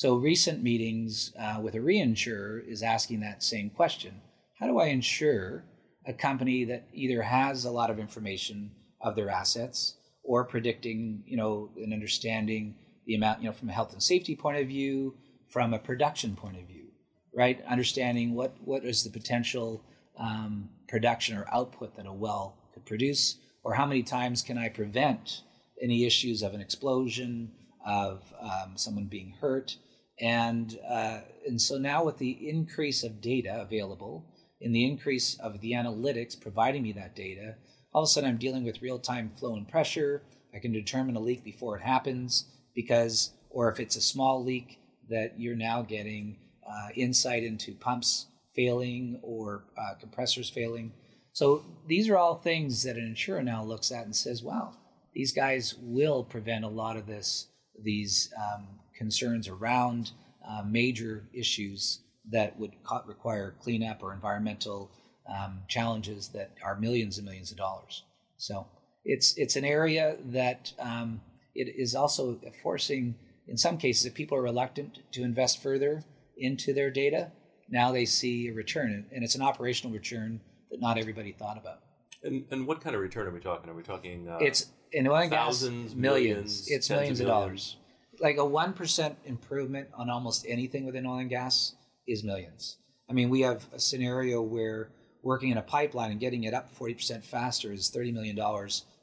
So, 0.00 0.14
recent 0.14 0.62
meetings 0.62 1.34
uh, 1.38 1.60
with 1.60 1.74
a 1.74 1.78
reinsurer 1.78 2.66
is 2.66 2.82
asking 2.82 3.20
that 3.20 3.42
same 3.42 3.68
question 3.68 4.22
How 4.58 4.66
do 4.66 4.78
I 4.78 4.86
insure 4.86 5.62
a 6.06 6.14
company 6.14 6.64
that 6.64 6.88
either 6.94 7.20
has 7.20 7.66
a 7.66 7.70
lot 7.70 7.90
of 7.90 7.98
information 7.98 8.70
of 9.02 9.14
their 9.14 9.28
assets 9.28 9.96
or 10.22 10.46
predicting, 10.46 11.22
you 11.26 11.36
know, 11.36 11.68
and 11.76 11.92
understanding 11.92 12.76
the 13.04 13.14
amount, 13.14 13.42
you 13.42 13.50
know, 13.50 13.52
from 13.52 13.68
a 13.68 13.72
health 13.74 13.92
and 13.92 14.02
safety 14.02 14.34
point 14.34 14.56
of 14.56 14.68
view, 14.68 15.16
from 15.50 15.74
a 15.74 15.78
production 15.78 16.34
point 16.34 16.56
of 16.56 16.66
view, 16.66 16.86
right? 17.34 17.62
Understanding 17.68 18.32
what 18.32 18.56
what 18.64 18.86
is 18.86 19.04
the 19.04 19.10
potential 19.10 19.84
um, 20.16 20.70
production 20.88 21.36
or 21.36 21.46
output 21.52 21.94
that 21.96 22.06
a 22.06 22.12
well 22.14 22.56
could 22.72 22.86
produce, 22.86 23.36
or 23.64 23.74
how 23.74 23.84
many 23.84 24.02
times 24.02 24.40
can 24.40 24.56
I 24.56 24.70
prevent 24.70 25.42
any 25.78 26.06
issues 26.06 26.40
of 26.40 26.54
an 26.54 26.62
explosion, 26.62 27.52
of 27.84 28.22
um, 28.40 28.78
someone 28.78 29.04
being 29.04 29.34
hurt, 29.42 29.76
and 30.20 30.78
uh, 30.88 31.20
and 31.46 31.60
so 31.60 31.78
now 31.78 32.04
with 32.04 32.18
the 32.18 32.48
increase 32.48 33.02
of 33.02 33.20
data 33.20 33.60
available 33.60 34.24
in 34.60 34.72
the 34.72 34.84
increase 34.84 35.38
of 35.40 35.60
the 35.60 35.72
analytics 35.72 36.38
providing 36.38 36.82
me 36.82 36.92
that 36.92 37.16
data, 37.16 37.54
all 37.92 38.02
of 38.02 38.06
a 38.06 38.10
sudden 38.10 38.28
I'm 38.28 38.36
dealing 38.36 38.64
with 38.64 38.82
real 38.82 38.98
time 38.98 39.30
flow 39.30 39.56
and 39.56 39.66
pressure. 39.66 40.22
I 40.54 40.58
can 40.58 40.72
determine 40.72 41.16
a 41.16 41.20
leak 41.20 41.42
before 41.42 41.76
it 41.76 41.82
happens 41.82 42.44
because, 42.74 43.32
or 43.48 43.70
if 43.70 43.80
it's 43.80 43.96
a 43.96 44.00
small 44.00 44.44
leak, 44.44 44.78
that 45.08 45.38
you're 45.38 45.56
now 45.56 45.82
getting 45.82 46.36
uh, 46.68 46.88
insight 46.94 47.42
into 47.42 47.74
pumps 47.74 48.26
failing 48.54 49.18
or 49.22 49.64
uh, 49.78 49.94
compressors 49.98 50.50
failing. 50.50 50.92
So 51.32 51.64
these 51.86 52.08
are 52.08 52.16
all 52.16 52.34
things 52.34 52.82
that 52.82 52.96
an 52.96 53.06
insurer 53.06 53.42
now 53.42 53.64
looks 53.64 53.90
at 53.92 54.04
and 54.04 54.14
says, 54.14 54.42
wow, 54.42 54.74
these 55.14 55.32
guys 55.32 55.74
will 55.80 56.24
prevent 56.24 56.64
a 56.64 56.68
lot 56.68 56.96
of 56.96 57.06
this, 57.06 57.46
these 57.82 58.32
um, 58.36 58.79
concerns 59.00 59.48
around 59.48 60.12
uh, 60.46 60.62
major 60.62 61.24
issues 61.32 62.00
that 62.30 62.58
would 62.60 62.72
require 63.06 63.54
cleanup 63.62 64.02
or 64.02 64.12
environmental 64.12 64.90
um, 65.26 65.60
challenges 65.68 66.28
that 66.28 66.50
are 66.62 66.76
millions 66.76 67.16
and 67.16 67.24
millions 67.24 67.50
of 67.50 67.56
dollars. 67.56 68.04
So 68.36 68.66
it's 69.04 69.28
it's 69.38 69.56
an 69.56 69.64
area 69.64 70.16
that 70.26 70.72
um, 70.78 71.22
it 71.54 71.68
is 71.84 71.94
also 71.94 72.38
forcing, 72.62 73.14
in 73.48 73.56
some 73.56 73.78
cases, 73.78 74.04
if 74.04 74.12
people 74.14 74.36
are 74.36 74.42
reluctant 74.42 74.98
to 75.12 75.22
invest 75.22 75.62
further 75.62 76.04
into 76.36 76.74
their 76.74 76.90
data, 76.90 77.32
now 77.70 77.90
they 77.92 78.04
see 78.04 78.48
a 78.48 78.52
return, 78.52 79.06
and 79.12 79.24
it's 79.24 79.34
an 79.34 79.42
operational 79.42 79.92
return 79.94 80.40
that 80.70 80.80
not 80.80 80.98
everybody 80.98 81.32
thought 81.32 81.56
about. 81.56 81.80
And, 82.22 82.44
and 82.50 82.66
what 82.66 82.82
kind 82.82 82.94
of 82.94 83.00
return 83.00 83.26
are 83.28 83.32
we 83.32 83.40
talking? 83.40 83.70
Are 83.70 83.74
we 83.74 83.82
talking? 83.82 84.28
Uh, 84.28 84.38
it's 84.40 84.66
in 84.92 85.06
oil 85.06 85.22
and 85.22 85.30
thousands, 85.30 85.92
gas, 85.92 85.96
millions. 85.96 86.66
millions 86.66 86.68
it's 86.68 86.90
millions 86.90 86.90
of, 86.90 86.90
millions 86.90 87.20
of 87.20 87.26
dollars. 87.26 87.76
Like 88.20 88.36
a 88.36 88.44
one 88.44 88.72
percent 88.72 89.16
improvement 89.24 89.88
on 89.94 90.10
almost 90.10 90.44
anything 90.48 90.84
within 90.84 91.06
oil 91.06 91.18
and 91.18 91.30
gas 91.30 91.74
is 92.06 92.22
millions. 92.22 92.76
I 93.08 93.12
mean, 93.12 93.30
we 93.30 93.40
have 93.40 93.66
a 93.72 93.80
scenario 93.80 94.42
where 94.42 94.90
working 95.22 95.50
in 95.50 95.58
a 95.58 95.62
pipeline 95.62 96.10
and 96.10 96.20
getting 96.20 96.44
it 96.44 96.54
up 96.54 96.74
40% 96.78 97.24
faster 97.24 97.72
is 97.72 97.90
$30 97.94 98.12
million 98.12 98.38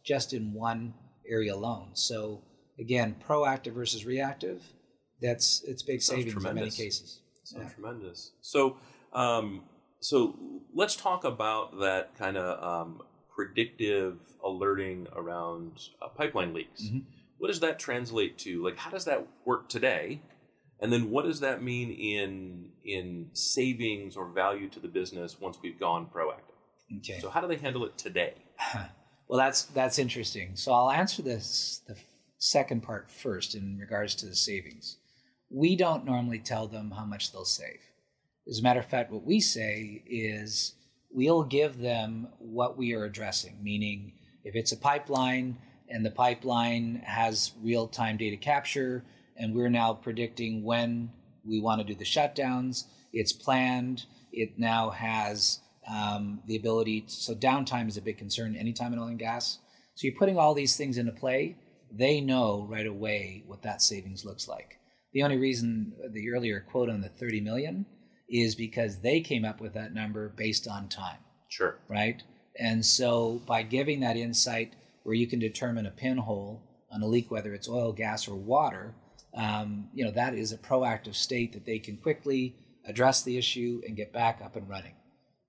just 0.03 0.33
in 0.33 0.53
one 0.53 0.93
area 1.29 1.53
alone. 1.53 1.89
So 1.93 2.41
again, 2.79 3.15
proactive 3.27 3.73
versus 3.73 4.05
reactive, 4.05 4.63
that's 5.21 5.63
it's 5.67 5.83
big 5.83 6.01
Sounds 6.01 6.19
savings 6.19 6.33
tremendous. 6.33 6.51
in 6.51 6.55
many 6.55 6.71
cases. 6.71 7.21
Sounds 7.43 7.65
yeah. 7.65 7.73
tremendous. 7.73 8.31
So, 8.41 8.77
um, 9.13 9.63
so 9.99 10.37
let's 10.73 10.95
talk 10.95 11.23
about 11.23 11.79
that 11.79 12.17
kind 12.17 12.37
of 12.37 12.63
um, 12.63 13.01
predictive 13.35 14.17
alerting 14.43 15.07
around 15.15 15.79
uh, 16.01 16.07
pipeline 16.09 16.53
leaks. 16.53 16.83
Mm-hmm. 16.83 16.99
What 17.37 17.47
does 17.47 17.59
that 17.59 17.79
translate 17.79 18.37
to? 18.39 18.63
Like, 18.63 18.77
how 18.77 18.89
does 18.89 19.05
that 19.05 19.25
work 19.45 19.69
today? 19.69 20.21
And 20.79 20.93
then 20.93 21.09
what 21.09 21.25
does 21.25 21.39
that 21.39 21.63
mean 21.63 21.91
in 21.91 22.69
in 22.85 23.29
savings 23.33 24.15
or 24.15 24.27
value 24.27 24.69
to 24.69 24.79
the 24.79 24.87
business 24.87 25.39
once 25.39 25.57
we've 25.61 25.79
gone 25.79 26.07
proactive? 26.13 26.57
Okay. 26.97 27.19
So 27.19 27.29
how 27.29 27.41
do 27.41 27.47
they 27.47 27.57
handle 27.57 27.85
it 27.85 27.97
today? 27.97 28.33
well, 29.27 29.39
that's 29.39 29.63
that's 29.63 29.99
interesting. 29.99 30.55
So 30.55 30.71
I'll 30.71 30.91
answer 30.91 31.21
this 31.21 31.81
the 31.87 31.95
second 32.37 32.83
part 32.83 33.09
first 33.09 33.55
in 33.55 33.77
regards 33.79 34.15
to 34.15 34.25
the 34.27 34.35
savings. 34.35 34.97
We 35.49 35.75
don't 35.75 36.05
normally 36.05 36.39
tell 36.39 36.67
them 36.67 36.91
how 36.91 37.05
much 37.05 37.31
they'll 37.31 37.45
save. 37.45 37.79
As 38.47 38.59
a 38.59 38.63
matter 38.63 38.79
of 38.79 38.85
fact, 38.85 39.11
what 39.11 39.25
we 39.25 39.39
say 39.39 40.03
is 40.05 40.75
we'll 41.09 41.43
give 41.43 41.79
them 41.79 42.27
what 42.39 42.77
we 42.77 42.93
are 42.93 43.05
addressing, 43.05 43.57
meaning 43.61 44.13
if 44.43 44.55
it's 44.55 44.71
a 44.71 44.77
pipeline 44.77 45.57
and 45.89 46.05
the 46.05 46.11
pipeline 46.11 47.01
has 47.05 47.53
real 47.61 47.87
time 47.87 48.17
data 48.17 48.37
capture, 48.37 49.03
and 49.37 49.53
we're 49.53 49.69
now 49.69 49.93
predicting 49.93 50.63
when 50.63 51.11
we 51.45 51.59
want 51.59 51.79
to 51.79 51.87
do 51.87 51.95
the 51.95 52.05
shutdowns. 52.05 52.85
It's 53.13 53.33
planned. 53.33 54.05
It 54.31 54.59
now 54.59 54.89
has 54.89 55.59
um, 55.89 56.41
the 56.45 56.57
ability. 56.57 57.01
To, 57.01 57.09
so 57.09 57.33
downtime 57.33 57.87
is 57.87 57.97
a 57.97 58.01
big 58.01 58.17
concern 58.17 58.55
anytime 58.55 58.93
in 58.93 58.99
oil 58.99 59.07
and 59.07 59.19
gas. 59.19 59.59
So 59.95 60.05
you're 60.05 60.17
putting 60.17 60.37
all 60.37 60.53
these 60.53 60.75
things 60.75 60.97
into 60.97 61.11
play. 61.11 61.55
They 61.91 62.21
know 62.21 62.67
right 62.69 62.85
away 62.85 63.43
what 63.47 63.63
that 63.63 63.81
savings 63.81 64.25
looks 64.25 64.47
like. 64.47 64.77
The 65.13 65.23
only 65.23 65.37
reason 65.37 65.93
the 66.11 66.29
earlier 66.31 66.59
quote 66.59 66.89
on 66.89 67.01
the 67.01 67.09
30 67.09 67.41
million 67.41 67.85
is 68.29 68.55
because 68.55 68.99
they 68.99 69.21
came 69.21 69.45
up 69.45 69.61
with 69.61 69.73
that 69.73 69.93
number 69.93 70.29
based 70.29 70.67
on 70.67 70.89
time. 70.89 71.19
Sure. 71.49 71.79
Right. 71.89 72.21
And 72.59 72.85
so 72.85 73.41
by 73.47 73.63
giving 73.63 74.01
that 74.01 74.17
insight 74.17 74.73
where 75.07 75.15
you 75.15 75.25
can 75.25 75.39
determine 75.39 75.85
a 75.85 75.89
pinhole 75.89 76.61
on 76.91 77.01
a 77.01 77.07
leak, 77.07 77.31
whether 77.31 77.53
it's 77.53 77.69
oil, 77.69 77.93
gas, 77.93 78.27
or 78.27 78.35
water, 78.35 78.93
um, 79.33 79.87
you 79.93 80.03
know, 80.03 80.11
that 80.11 80.33
is 80.33 80.51
a 80.51 80.57
proactive 80.57 81.15
state 81.15 81.53
that 81.53 81.65
they 81.65 81.79
can 81.79 81.95
quickly 81.95 82.57
address 82.85 83.21
the 83.23 83.37
issue 83.37 83.81
and 83.87 83.95
get 83.95 84.11
back 84.11 84.41
up 84.43 84.57
and 84.57 84.67
running. 84.67 84.95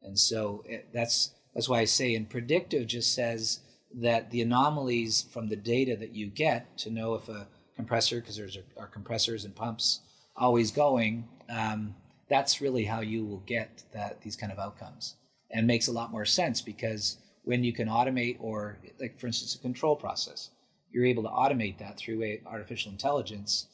And 0.00 0.16
so 0.16 0.62
it, 0.64 0.74
eh, 0.74 0.88
that's 0.94 1.34
that's 1.54 1.68
why 1.68 1.80
I 1.80 1.86
say, 1.86 2.14
and 2.14 2.30
predictive 2.30 2.86
just 2.86 3.16
says 3.16 3.58
that 3.96 4.30
the 4.30 4.42
anomalies 4.42 5.22
from 5.22 5.48
the 5.48 5.56
data 5.56 5.96
that 5.96 6.14
you 6.14 6.28
get 6.28 6.78
to 6.78 6.90
know 6.90 7.14
if 7.14 7.28
a 7.28 7.48
compressor 7.74 8.20
because 8.20 8.36
there's 8.36 8.58
our 8.76 8.86
compressors 8.86 9.44
and 9.44 9.56
pumps 9.56 10.02
always 10.36 10.70
going. 10.70 11.26
Um, 11.48 11.96
that's 12.30 12.60
really 12.60 12.84
how 12.84 13.00
you 13.00 13.24
will 13.24 13.42
get 13.44 13.82
that 13.92 14.20
these 14.20 14.36
kind 14.36 14.52
of 14.52 14.60
outcomes, 14.60 15.16
and 15.50 15.66
makes 15.66 15.88
a 15.88 15.92
lot 15.92 16.12
more 16.12 16.24
sense 16.24 16.60
because 16.60 17.16
when 17.44 17.64
you 17.64 17.72
can 17.72 17.88
automate 17.88 18.36
or 18.40 18.78
like 19.00 19.18
for 19.18 19.26
instance 19.26 19.54
a 19.54 19.58
control 19.58 19.96
process, 19.96 20.50
you're 20.90 21.06
able 21.06 21.22
to 21.22 21.28
automate 21.28 21.78
that 21.78 21.96
through 21.96 22.22
a 22.22 22.40
artificial 22.46 22.90
intelligence. 22.92 23.66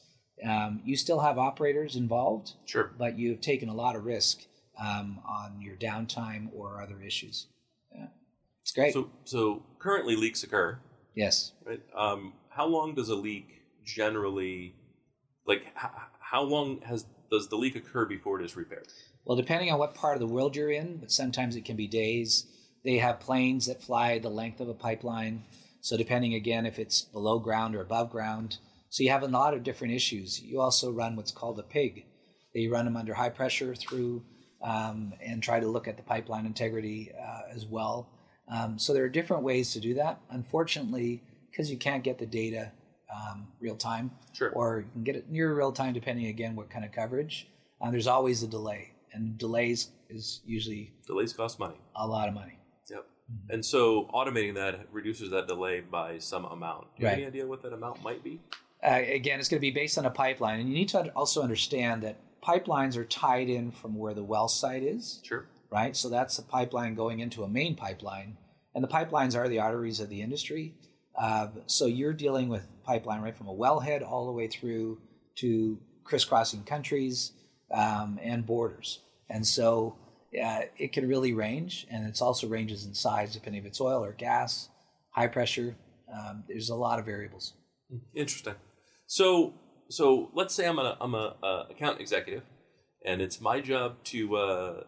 Um, 0.43 0.81
you 0.83 0.97
still 0.97 1.19
have 1.19 1.37
operators 1.37 1.95
involved, 1.95 2.53
Sure. 2.65 2.91
but 2.97 3.17
you've 3.17 3.39
taken 3.41 3.69
a 3.69 3.73
lot 3.73 3.95
of 3.95 4.05
risk 4.05 4.41
um, 4.77 5.19
on 5.27 5.61
your 5.61 5.75
downtime 5.77 6.49
or 6.53 6.81
other 6.81 7.01
issues. 7.01 7.47
Yeah. 7.95 8.07
It's 8.61 8.71
great. 8.71 8.93
So 8.93 9.09
so 9.23 9.63
currently 9.79 10.15
leaks 10.17 10.43
occur, 10.43 10.79
yes. 11.15 11.53
right? 11.63 11.81
Um, 11.95 12.33
how 12.49 12.65
long 12.65 12.95
does 12.95 13.09
a 13.09 13.15
leak 13.15 13.61
generally, 13.85 14.75
like, 15.45 15.61
h- 15.81 15.91
how 16.19 16.41
long 16.43 16.81
has 16.81 17.05
does 17.31 17.47
the 17.47 17.55
leak 17.55 17.75
occur 17.75 18.05
before 18.05 18.39
it 18.39 18.45
is 18.45 18.55
repaired? 18.55 18.87
Well, 19.23 19.37
depending 19.37 19.71
on 19.71 19.79
what 19.79 19.95
part 19.95 20.15
of 20.15 20.19
the 20.19 20.27
world 20.33 20.55
you're 20.55 20.69
in, 20.71 20.97
but 20.97 21.11
sometimes 21.11 21.55
it 21.55 21.65
can 21.65 21.75
be 21.75 21.87
days. 21.87 22.45
They 22.85 22.97
have 22.99 23.19
planes 23.19 23.65
that 23.65 23.81
fly 23.83 24.19
the 24.19 24.29
length 24.29 24.61
of 24.61 24.69
a 24.69 24.73
pipeline. 24.73 25.43
So, 25.81 25.97
depending 25.97 26.33
again 26.35 26.65
if 26.65 26.79
it's 26.79 27.01
below 27.01 27.39
ground 27.39 27.75
or 27.75 27.81
above 27.81 28.11
ground. 28.11 28.57
So, 28.89 29.03
you 29.03 29.09
have 29.09 29.23
a 29.23 29.27
lot 29.27 29.53
of 29.53 29.63
different 29.63 29.93
issues. 29.93 30.41
You 30.41 30.61
also 30.61 30.91
run 30.91 31.15
what's 31.15 31.31
called 31.31 31.59
a 31.59 31.63
PIG. 31.63 32.05
They 32.53 32.67
run 32.67 32.85
them 32.85 32.95
under 32.97 33.13
high 33.13 33.29
pressure 33.29 33.75
through 33.75 34.23
um, 34.63 35.13
and 35.23 35.43
try 35.43 35.59
to 35.59 35.67
look 35.67 35.87
at 35.87 35.97
the 35.97 36.03
pipeline 36.03 36.45
integrity 36.45 37.11
uh, 37.19 37.41
as 37.53 37.65
well. 37.65 38.09
Um, 38.47 38.79
so, 38.79 38.93
there 38.93 39.03
are 39.03 39.09
different 39.09 39.43
ways 39.43 39.73
to 39.73 39.79
do 39.79 39.95
that. 39.95 40.19
Unfortunately, 40.29 41.21
because 41.51 41.69
you 41.71 41.77
can't 41.77 42.03
get 42.03 42.17
the 42.17 42.25
data 42.25 42.71
um, 43.15 43.47
real 43.59 43.75
time, 43.75 44.11
Sure. 44.33 44.49
or 44.51 44.79
you 44.79 44.91
can 44.93 45.03
get 45.03 45.15
it 45.15 45.29
near 45.29 45.53
real 45.53 45.71
time 45.71 45.93
depending 45.93 46.25
again 46.27 46.55
what 46.55 46.69
kind 46.69 46.83
of 46.85 46.91
coverage. 46.91 47.47
Uh, 47.81 47.91
there's 47.91 48.07
always 48.07 48.41
a 48.43 48.47
delay, 48.47 48.91
and 49.13 49.37
delays 49.37 49.89
is 50.09 50.41
usually 50.45 50.93
Delays 51.07 51.33
cost 51.33 51.59
money. 51.59 51.75
a 51.95 52.07
lot 52.07 52.27
of 52.27 52.33
money. 52.33 52.57
Yep. 53.29 53.53
And 53.55 53.65
so 53.65 54.05
automating 54.13 54.55
that 54.55 54.87
reduces 54.91 55.29
that 55.31 55.47
delay 55.47 55.81
by 55.81 56.19
some 56.19 56.45
amount. 56.45 56.87
Do 56.95 57.03
you 57.03 57.07
have 57.07 57.17
any 57.17 57.27
idea 57.27 57.45
what 57.47 57.61
that 57.63 57.73
amount 57.73 58.03
might 58.03 58.23
be? 58.23 58.39
Uh, 58.83 59.01
again, 59.07 59.39
it's 59.39 59.49
going 59.49 59.57
to 59.57 59.61
be 59.61 59.71
based 59.71 59.97
on 59.97 60.05
a 60.05 60.11
pipeline, 60.11 60.59
and 60.59 60.69
you 60.69 60.75
need 60.75 60.89
to 60.89 61.09
also 61.15 61.41
understand 61.41 62.03
that 62.03 62.17
pipelines 62.43 62.95
are 62.97 63.05
tied 63.05 63.49
in 63.49 63.71
from 63.71 63.95
where 63.95 64.13
the 64.13 64.23
well 64.23 64.47
site 64.47 64.83
is, 64.83 65.21
Sure. 65.23 65.47
right? 65.71 65.95
So 65.95 66.09
that's 66.09 66.37
a 66.37 66.43
pipeline 66.43 66.93
going 66.93 67.19
into 67.19 67.43
a 67.43 67.47
main 67.47 67.75
pipeline, 67.75 68.37
and 68.75 68.83
the 68.83 68.87
pipelines 68.87 69.35
are 69.35 69.47
the 69.47 69.59
arteries 69.59 69.99
of 69.99 70.09
the 70.09 70.21
industry. 70.21 70.75
Uh, 71.17 71.47
so 71.65 71.85
you're 71.87 72.13
dealing 72.13 72.49
with 72.49 72.67
pipeline 72.83 73.21
right 73.21 73.35
from 73.35 73.47
a 73.47 73.53
wellhead 73.55 74.05
all 74.07 74.25
the 74.27 74.31
way 74.33 74.47
through 74.47 74.99
to 75.35 75.79
crisscrossing 76.03 76.63
countries 76.63 77.31
um, 77.73 78.19
and 78.21 78.45
borders, 78.45 78.99
and 79.29 79.47
so 79.47 79.95
uh, 80.39 80.61
it 80.77 80.93
can 80.93 81.07
really 81.07 81.33
range, 81.33 81.87
and 81.89 82.07
it 82.07 82.21
also 82.21 82.47
ranges 82.47 82.85
in 82.85 82.93
size 82.93 83.33
depending 83.33 83.61
if 83.61 83.67
it's 83.67 83.81
oil 83.81 84.03
or 84.03 84.13
gas, 84.13 84.69
high 85.11 85.27
pressure. 85.27 85.75
Um, 86.13 86.43
there's 86.47 86.69
a 86.69 86.75
lot 86.75 86.99
of 86.99 87.05
variables. 87.05 87.53
Interesting. 88.13 88.55
So 89.07 89.53
so 89.89 90.29
let's 90.33 90.53
say 90.53 90.67
I'm 90.67 90.79
a 90.79 90.97
I'm 90.99 91.13
a, 91.13 91.35
uh 91.43 91.65
account 91.69 92.01
executive, 92.01 92.43
and 93.05 93.21
it's 93.21 93.39
my 93.39 93.61
job 93.61 94.03
to 94.05 94.35
uh, 94.35 94.83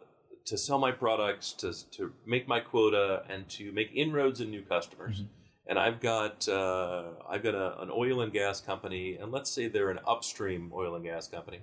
to 0.45 0.57
sell 0.57 0.79
my 0.79 0.91
products, 0.91 1.53
to 1.53 1.73
to 1.91 2.13
make 2.25 2.47
my 2.47 2.59
quota, 2.59 3.23
and 3.29 3.47
to 3.49 3.71
make 3.71 3.91
inroads 3.93 4.41
in 4.41 4.49
new 4.49 4.63
customers. 4.63 5.23
And 5.69 5.77
I've 5.77 5.99
got 5.99 6.47
uh, 6.47 7.03
I've 7.29 7.43
got 7.43 7.55
a, 7.55 7.81
an 7.81 7.89
oil 7.91 8.21
and 8.21 8.31
gas 8.31 8.61
company, 8.61 9.17
and 9.17 9.31
let's 9.31 9.51
say 9.51 9.67
they're 9.67 9.91
an 9.91 9.99
upstream 10.07 10.71
oil 10.73 10.95
and 10.95 11.03
gas 11.03 11.27
company, 11.27 11.59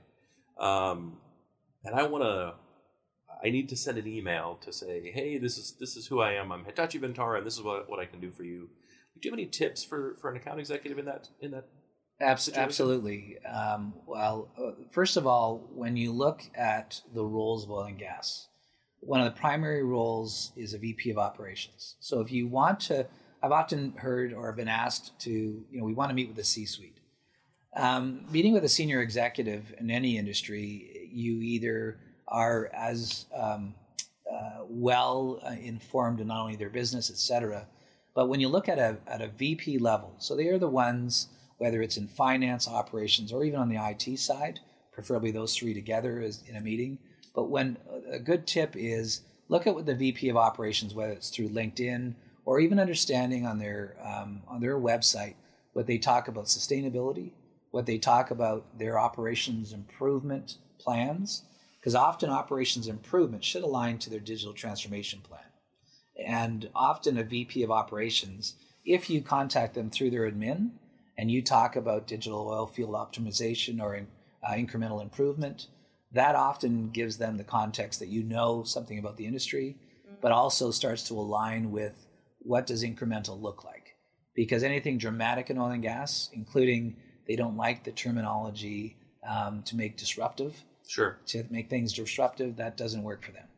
um, 0.59 1.16
and 1.85 1.94
I 1.94 2.05
want 2.05 2.25
to. 2.25 2.55
I 3.44 3.50
need 3.50 3.68
to 3.68 3.76
send 3.76 3.98
an 3.98 4.07
email 4.07 4.59
to 4.62 4.72
say, 4.72 5.12
"Hey, 5.12 5.38
this 5.38 5.59
is 5.59 5.76
this 5.78 5.96
is 5.96 6.07
who 6.07 6.20
I 6.20 6.33
am. 6.33 6.50
I'm 6.50 6.64
Hitachi 6.64 6.98
Vantara, 6.98 7.38
and 7.38 7.46
this 7.46 7.54
is 7.54 7.62
what, 7.62 7.88
what 7.90 8.00
I 8.00 8.07
can 8.07 8.20
do 8.20 8.30
for 8.30 8.44
you." 8.44 8.68
Do 9.20 9.28
you 9.28 9.30
have 9.30 9.38
any 9.38 9.46
tips 9.46 9.85
for, 9.85 10.16
for 10.20 10.30
an 10.30 10.37
account 10.37 10.59
executive 10.59 10.98
in 10.98 11.04
that 11.04 11.28
in 11.40 11.50
that 11.52 11.66
Abs- 12.20 12.48
absolutely. 12.50 13.38
Um, 13.44 13.94
well, 14.07 14.48
uh, 14.57 14.85
first 14.90 15.16
of 15.16 15.26
all, 15.26 15.68
when 15.74 15.96
you 15.96 16.12
look 16.12 16.42
at 16.54 17.00
the 17.12 17.24
roles 17.24 17.64
of 17.64 17.70
oil 17.70 17.85
and 17.85 17.98
gas, 17.98 18.48
one 19.00 19.20
of 19.20 19.26
the 19.26 19.38
primary 19.38 19.83
roles 19.83 20.52
is 20.57 20.74
a 20.74 20.78
VP 20.78 21.11
of 21.11 21.18
operations. 21.18 21.96
So 22.00 22.20
if 22.20 22.30
you 22.30 22.46
want 22.46 22.80
to, 22.80 23.07
I've 23.42 23.52
often 23.52 23.94
heard 23.96 24.33
or 24.33 24.52
been 24.52 24.68
asked 24.68 25.18
to, 25.20 25.30
you 25.30 25.66
know, 25.72 25.85
we 25.85 25.92
want 25.92 26.11
to 26.11 26.14
meet 26.14 26.28
with 26.28 26.37
the 26.37 26.44
C-suite. 26.44 27.00
Um, 27.76 28.24
meeting 28.30 28.52
with 28.52 28.64
a 28.64 28.68
senior 28.68 29.02
executive 29.02 29.74
in 29.78 29.90
any 29.90 30.16
industry, 30.16 31.11
you 31.12 31.42
either 31.42 31.98
are 32.28 32.70
as 32.72 33.26
um, 33.37 33.74
uh, 34.30 34.64
well 34.68 35.40
uh, 35.46 35.54
informed 35.60 36.20
in 36.20 36.28
not 36.28 36.40
only 36.40 36.56
their 36.56 36.70
business, 36.70 37.10
et 37.10 37.16
cetera, 37.16 37.66
but 38.14 38.28
when 38.28 38.40
you 38.40 38.48
look 38.48 38.68
at 38.68 38.78
a, 38.78 38.96
at 39.06 39.20
a 39.20 39.28
VP 39.28 39.78
level, 39.78 40.14
so 40.18 40.37
they 40.37 40.48
are 40.48 40.58
the 40.58 40.68
ones, 40.68 41.28
whether 41.58 41.82
it's 41.82 41.96
in 41.96 42.08
finance, 42.08 42.68
operations, 42.68 43.32
or 43.32 43.44
even 43.44 43.58
on 43.58 43.68
the 43.68 43.76
IT 43.76 44.18
side, 44.18 44.60
preferably 44.92 45.30
those 45.30 45.56
three 45.56 45.74
together 45.74 46.20
as 46.20 46.42
in 46.48 46.56
a 46.56 46.60
meeting. 46.60 46.98
But 47.34 47.50
when 47.50 47.76
a 48.08 48.18
good 48.18 48.46
tip 48.46 48.74
is 48.76 49.22
look 49.48 49.66
at 49.66 49.74
what 49.74 49.87
the 49.87 49.94
VP 49.94 50.28
of 50.28 50.37
operations, 50.37 50.94
whether 50.94 51.12
it's 51.12 51.30
through 51.30 51.48
LinkedIn 51.48 52.14
or 52.44 52.60
even 52.60 52.78
understanding 52.78 53.46
on 53.46 53.58
their 53.58 53.96
um, 54.02 54.42
on 54.46 54.60
their 54.60 54.78
website, 54.78 55.34
what 55.72 55.87
they 55.87 55.98
talk 55.98 56.28
about 56.28 56.44
sustainability, 56.44 57.32
what 57.72 57.87
they 57.87 57.98
talk 57.98 58.30
about 58.30 58.78
their 58.78 58.98
operations 58.98 59.72
improvement 59.72 60.58
plans, 60.78 61.42
because 61.85 61.94
often 61.94 62.31
operations 62.31 62.88
improvement 62.88 63.44
should 63.44 63.62
align 63.62 63.99
to 63.99 64.09
their 64.09 64.18
digital 64.18 64.55
transformation 64.55 65.20
plan 65.20 65.44
and 66.16 66.70
often 66.75 67.18
a 67.18 67.23
VP 67.23 67.62
of 67.62 67.70
operations, 67.70 68.55
if 68.87 69.11
you 69.11 69.20
contact 69.20 69.75
them 69.75 69.90
through 69.90 70.09
their 70.09 70.31
admin 70.31 70.70
and 71.18 71.31
you 71.31 71.42
talk 71.42 71.77
about 71.77 72.07
digital 72.07 72.49
oil 72.49 72.66
field 72.66 72.94
optimization 72.94 73.83
or 73.83 74.01
uh, 74.42 74.53
incremental 74.53 75.03
improvement, 75.03 75.66
that 76.11 76.35
often 76.35 76.88
gives 76.88 77.18
them 77.18 77.37
the 77.37 77.44
context 77.44 78.01
that 78.01 78.09
you 78.09 78.23
know 78.23 78.62
something 78.62 78.99
about 78.99 79.18
the 79.18 79.27
industry, 79.27 79.77
but 80.23 80.33
also 80.33 80.70
starts 80.70 81.03
to 81.03 81.18
align 81.18 81.70
with 81.70 82.07
what 82.38 82.66
does 82.66 82.83
incremental 82.83 83.38
look 83.38 83.62
like. 83.62 83.94
Because 84.35 84.62
anything 84.62 84.97
dramatic 84.97 85.51
in 85.51 85.59
oil 85.59 85.66
and 85.66 85.83
gas, 85.83 86.31
including 86.33 86.97
they 87.29 87.37
don't 87.37 87.59
like 87.59 87.85
the 87.85 87.92
terminology 87.92 88.97
um, 89.29 89.62
to 89.64 89.77
make 89.77 89.99
disruptive, 89.99 90.64
Sure. 90.87 91.18
to 91.27 91.44
make 91.51 91.70
things 91.70 91.92
disruptive, 91.92 92.57
that 92.57 92.77
doesn't 92.77 93.03
work 93.03 93.25
for 93.25 93.33
them. 93.33 93.49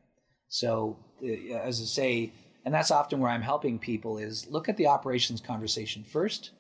So, 0.48 0.96
uh, 1.22 1.56
as 1.56 1.80
I 1.80 1.84
say, 1.84 2.32
and 2.64 2.72
that's 2.74 2.90
often 2.90 3.20
where 3.20 3.30
I'm 3.30 3.42
helping 3.42 3.78
people 3.78 4.18
is 4.18 4.46
look 4.48 4.68
at 4.68 4.76
the 4.76 4.86
operations 4.86 5.40
conversation 5.40 6.04
first, 6.04 6.50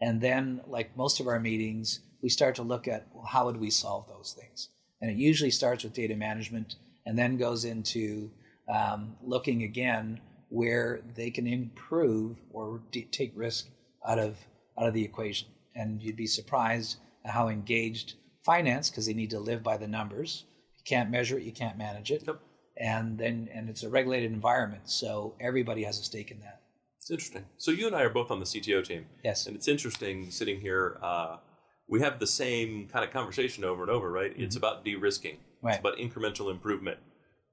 and 0.00 0.20
then, 0.20 0.60
like 0.66 0.96
most 0.96 1.20
of 1.20 1.26
our 1.26 1.40
meetings, 1.40 2.00
we 2.22 2.28
start 2.28 2.54
to 2.56 2.62
look 2.62 2.86
at 2.88 3.06
well, 3.12 3.24
how 3.24 3.46
would 3.46 3.58
we 3.58 3.70
solve 3.70 4.06
those 4.08 4.36
things, 4.38 4.68
and 5.00 5.10
it 5.10 5.16
usually 5.16 5.50
starts 5.50 5.84
with 5.84 5.92
data 5.92 6.16
management, 6.16 6.76
and 7.06 7.18
then 7.18 7.36
goes 7.36 7.64
into 7.64 8.30
um, 8.72 9.16
looking 9.22 9.62
again 9.64 10.20
where 10.48 11.00
they 11.14 11.30
can 11.30 11.46
improve 11.46 12.36
or 12.52 12.82
take 13.10 13.32
risk 13.34 13.68
out 14.06 14.18
of 14.18 14.36
out 14.78 14.86
of 14.86 14.94
the 14.94 15.04
equation, 15.04 15.48
and 15.74 16.02
you'd 16.02 16.16
be 16.16 16.26
surprised 16.26 16.98
at 17.24 17.32
how 17.32 17.48
engaged 17.48 18.14
finance 18.42 18.90
because 18.90 19.06
they 19.06 19.14
need 19.14 19.30
to 19.30 19.40
live 19.40 19.62
by 19.62 19.76
the 19.76 19.86
numbers. 19.88 20.44
You 20.78 20.82
can't 20.84 21.10
measure 21.10 21.38
it, 21.38 21.44
you 21.44 21.52
can't 21.52 21.78
manage 21.78 22.10
it 22.10 22.24
Yep. 22.26 22.40
and 22.76 23.18
then 23.18 23.48
and 23.52 23.68
it's 23.68 23.82
a 23.82 23.88
regulated 23.88 24.32
environment, 24.32 24.88
so 24.88 25.34
everybody 25.40 25.82
has 25.84 25.98
a 25.98 26.02
stake 26.02 26.30
in 26.30 26.40
that. 26.40 26.60
It's 26.98 27.10
interesting. 27.10 27.44
So 27.58 27.70
you 27.70 27.86
and 27.86 27.96
I 27.96 28.02
are 28.02 28.10
both 28.10 28.30
on 28.30 28.38
the 28.40 28.46
CTO 28.46 28.84
team, 28.84 29.06
Yes, 29.24 29.46
and 29.46 29.56
it's 29.56 29.68
interesting 29.68 30.30
sitting 30.30 30.60
here. 30.60 30.98
Uh, 31.02 31.36
we 31.88 32.00
have 32.00 32.18
the 32.18 32.26
same 32.26 32.88
kind 32.88 33.04
of 33.04 33.12
conversation 33.12 33.64
over 33.64 33.82
and 33.82 33.90
over, 33.90 34.10
right? 34.10 34.32
It's 34.36 34.56
about 34.56 34.84
de-risking. 34.84 35.34
Mm-hmm. 35.36 35.66
Right. 35.66 35.74
It's 35.74 35.80
about 35.80 35.98
incremental 35.98 36.50
improvement. 36.50 36.98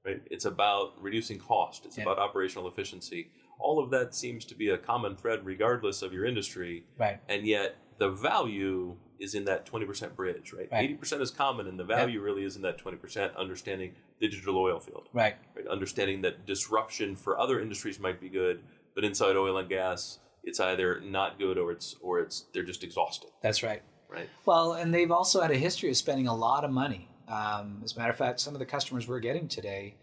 Right. 0.05 0.21
It's 0.31 0.45
about 0.45 0.93
reducing 1.01 1.39
cost. 1.39 1.85
It's 1.85 1.97
Yeah. 1.97 2.03
about 2.03 2.19
operational 2.19 2.67
efficiency. 2.67 3.31
All 3.59 3.79
of 3.83 3.89
that 3.91 4.15
seems 4.15 4.45
to 4.45 4.55
be 4.55 4.69
a 4.69 4.77
common 4.77 5.15
thread, 5.17 5.45
regardless 5.45 6.01
of 6.01 6.13
your 6.13 6.25
industry. 6.25 6.85
right, 6.97 7.19
And 7.27 7.45
yet, 7.45 7.75
the 7.99 8.09
value 8.09 8.95
is 9.19 9.35
in 9.35 9.45
that 9.45 9.65
twenty 9.65 9.85
percent 9.85 10.15
bridge, 10.15 10.53
right? 10.53 10.67
Right. 10.71 10.83
Eighty 10.83 10.93
percent 10.95 11.21
is 11.21 11.31
common, 11.31 11.67
and 11.67 11.77
the 11.77 11.83
value 11.83 12.21
really 12.21 12.43
is 12.43 12.55
in 12.55 12.61
that 12.63 12.77
twenty 12.77 12.97
percent. 12.97 13.35
Understanding 13.35 13.93
the 14.19 14.27
digital 14.27 14.57
oil 14.57 14.79
field. 14.79 15.09
right, 15.13 15.35
right? 15.55 15.67
Understanding 15.67 16.21
that 16.21 16.45
disruption 16.45 17.15
for 17.15 17.39
other 17.39 17.59
industries 17.59 17.99
might 17.99 18.19
be 18.19 18.29
good, 18.29 18.61
but 18.95 19.03
inside 19.03 19.35
oil 19.35 19.57
and 19.57 19.69
gas, 19.69 20.19
it's 20.43 20.59
either 20.59 21.01
not 21.01 21.37
good 21.37 21.57
or 21.57 21.71
it's 21.71 21.95
or 22.01 22.19
it's 22.19 22.45
they're 22.53 22.63
just 22.63 22.83
exhausted, 22.83 23.29
that's 23.41 23.61
right. 23.63 23.81
right? 24.09 24.29
Well, 24.45 24.73
and 24.73 24.93
they've 24.93 25.11
also 25.11 25.41
had 25.41 25.51
a 25.51 25.57
history 25.57 25.89
of 25.89 25.97
spending 25.97 26.27
a 26.27 26.35
lot 26.35 26.63
of 26.63 26.71
money. 26.71 27.07
Um, 27.27 27.81
as 27.83 27.95
a 27.95 27.99
matter 27.99 28.11
of 28.11 28.17
fact, 28.17 28.39
some 28.39 28.55
of 28.55 28.59
the 28.59 28.65
customers 28.65 29.07
we're 29.07 29.19
getting 29.19 29.47
today, 29.47 29.95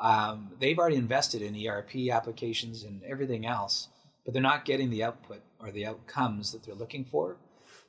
um, 0.00 0.50
they've 0.60 0.78
already 0.78 0.96
invested 0.96 1.40
in 1.40 1.66
ERP 1.66 2.10
applications 2.10 2.84
and 2.84 3.02
everything 3.04 3.46
else, 3.46 3.88
but 4.24 4.34
they're 4.34 4.42
not 4.42 4.64
getting 4.64 4.90
the 4.90 5.02
output 5.02 5.40
or 5.60 5.70
the 5.70 5.86
outcomes 5.86 6.52
that 6.52 6.62
they're 6.62 6.74
looking 6.74 7.04
for. 7.04 7.36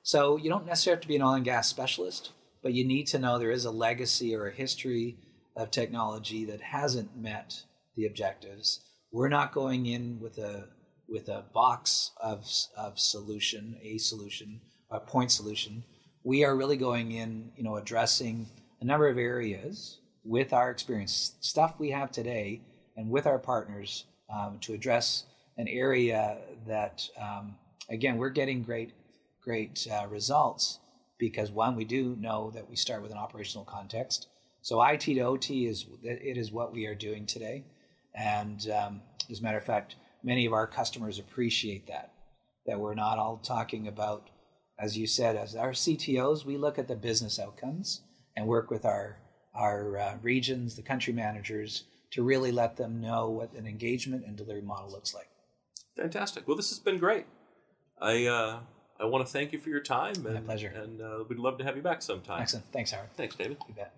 So 0.05 0.37
you 0.37 0.51
don't 0.51 0.67
necessarily 0.67 0.97
have 0.97 1.01
to 1.01 1.07
be 1.07 1.15
an 1.15 1.23
oil 1.23 1.33
and 1.33 1.43
gas 1.43 1.67
specialist, 1.67 2.31
but 2.61 2.73
you 2.73 2.85
need 2.85 3.07
to 3.07 3.17
know 3.17 3.39
there 3.39 3.49
is 3.49 3.65
a 3.65 3.71
legacy 3.71 4.35
or 4.35 4.45
a 4.45 4.53
history 4.53 5.17
of 5.55 5.71
technology 5.71 6.45
that 6.45 6.61
hasn't 6.61 7.17
met 7.17 7.63
the 7.95 8.05
objectives. 8.05 8.81
We're 9.11 9.29
not 9.29 9.51
going 9.51 9.87
in 9.87 10.19
with 10.19 10.37
a 10.37 10.67
with 11.09 11.27
a 11.27 11.45
box 11.55 12.11
of 12.21 12.47
of 12.77 12.99
solution, 12.99 13.79
a 13.81 13.97
solution, 13.97 14.61
a 14.91 14.99
point 14.99 15.31
solution. 15.31 15.83
We 16.23 16.45
are 16.45 16.55
really 16.55 16.77
going 16.77 17.13
in, 17.13 17.51
you 17.57 17.63
know, 17.63 17.77
addressing 17.77 18.47
a 18.81 18.85
number 18.85 19.07
of 19.07 19.17
areas 19.17 20.01
with 20.23 20.53
our 20.53 20.69
experience, 20.69 21.33
stuff 21.39 21.79
we 21.79 21.89
have 21.89 22.11
today, 22.11 22.61
and 22.95 23.09
with 23.09 23.25
our 23.25 23.39
partners 23.39 24.05
um, 24.31 24.59
to 24.61 24.73
address 24.73 25.23
an 25.57 25.67
area 25.67 26.37
that, 26.67 27.09
um, 27.19 27.55
again, 27.89 28.17
we're 28.17 28.29
getting 28.29 28.61
great, 28.61 28.91
great 29.45 29.87
uh, 29.89 30.07
results 30.07 30.79
because 31.17 31.51
one, 31.51 31.75
we 31.75 31.85
do 31.85 32.17
know 32.19 32.51
that 32.51 32.69
we 32.69 32.75
start 32.75 33.01
with 33.01 33.11
an 33.11 33.17
operational 33.17 33.63
context. 33.63 34.27
So 34.61 34.83
IT 34.83 35.01
to 35.01 35.19
OT 35.21 35.67
is 35.67 35.85
it 36.03 36.37
is 36.37 36.51
what 36.51 36.73
we 36.73 36.87
are 36.87 36.95
doing 36.95 37.25
today, 37.25 37.63
and 38.15 38.67
um, 38.71 39.01
as 39.29 39.39
a 39.39 39.43
matter 39.43 39.59
of 39.59 39.63
fact, 39.63 39.95
many 40.23 40.45
of 40.45 40.53
our 40.53 40.67
customers 40.67 41.19
appreciate 41.19 41.87
that. 41.87 42.11
That 42.65 42.79
we're 42.79 42.95
not 42.95 43.19
all 43.19 43.37
talking 43.37 43.87
about, 43.87 44.31
as 44.79 44.97
you 44.97 45.05
said, 45.05 45.35
as 45.35 45.55
our 45.55 45.71
CTOs, 45.71 46.45
we 46.45 46.57
look 46.57 46.79
at 46.79 46.87
the 46.87 46.95
business 46.95 47.39
outcomes 47.39 48.01
and 48.35 48.47
work 48.47 48.71
with 48.71 48.85
our 48.85 49.19
our 49.53 49.97
uh, 49.97 50.17
regions, 50.21 50.75
the 50.75 50.81
country 50.81 51.13
managers, 51.13 51.83
to 52.11 52.23
really 52.23 52.51
let 52.51 52.75
them 52.75 52.99
know 52.99 53.29
what 53.29 53.53
an 53.53 53.67
engagement 53.67 54.25
and 54.25 54.35
delivery 54.35 54.61
model 54.61 54.91
looks 54.91 55.13
like. 55.13 55.29
Fantastic. 55.95 56.47
Well, 56.47 56.57
this 56.57 56.69
has 56.69 56.79
been 56.79 56.97
great. 56.97 57.25
I 58.01 58.25
uh, 58.25 58.59
I 58.99 59.05
want 59.05 59.25
to 59.25 59.31
thank 59.31 59.51
you 59.51 59.59
for 59.59 59.69
your 59.69 59.81
time. 59.81 60.13
And, 60.25 60.35
My 60.35 60.41
pleasure. 60.41 60.73
And 60.75 61.01
uh, 61.01 61.23
we'd 61.27 61.39
love 61.39 61.57
to 61.57 61.63
have 61.63 61.75
you 61.75 61.81
back 61.81 62.01
sometime. 62.01 62.41
Excellent. 62.41 62.65
Thanks, 62.71 62.91
Howard. 62.91 63.09
Thanks, 63.15 63.35
David. 63.35 63.57
You 63.67 63.73
bet. 63.75 63.93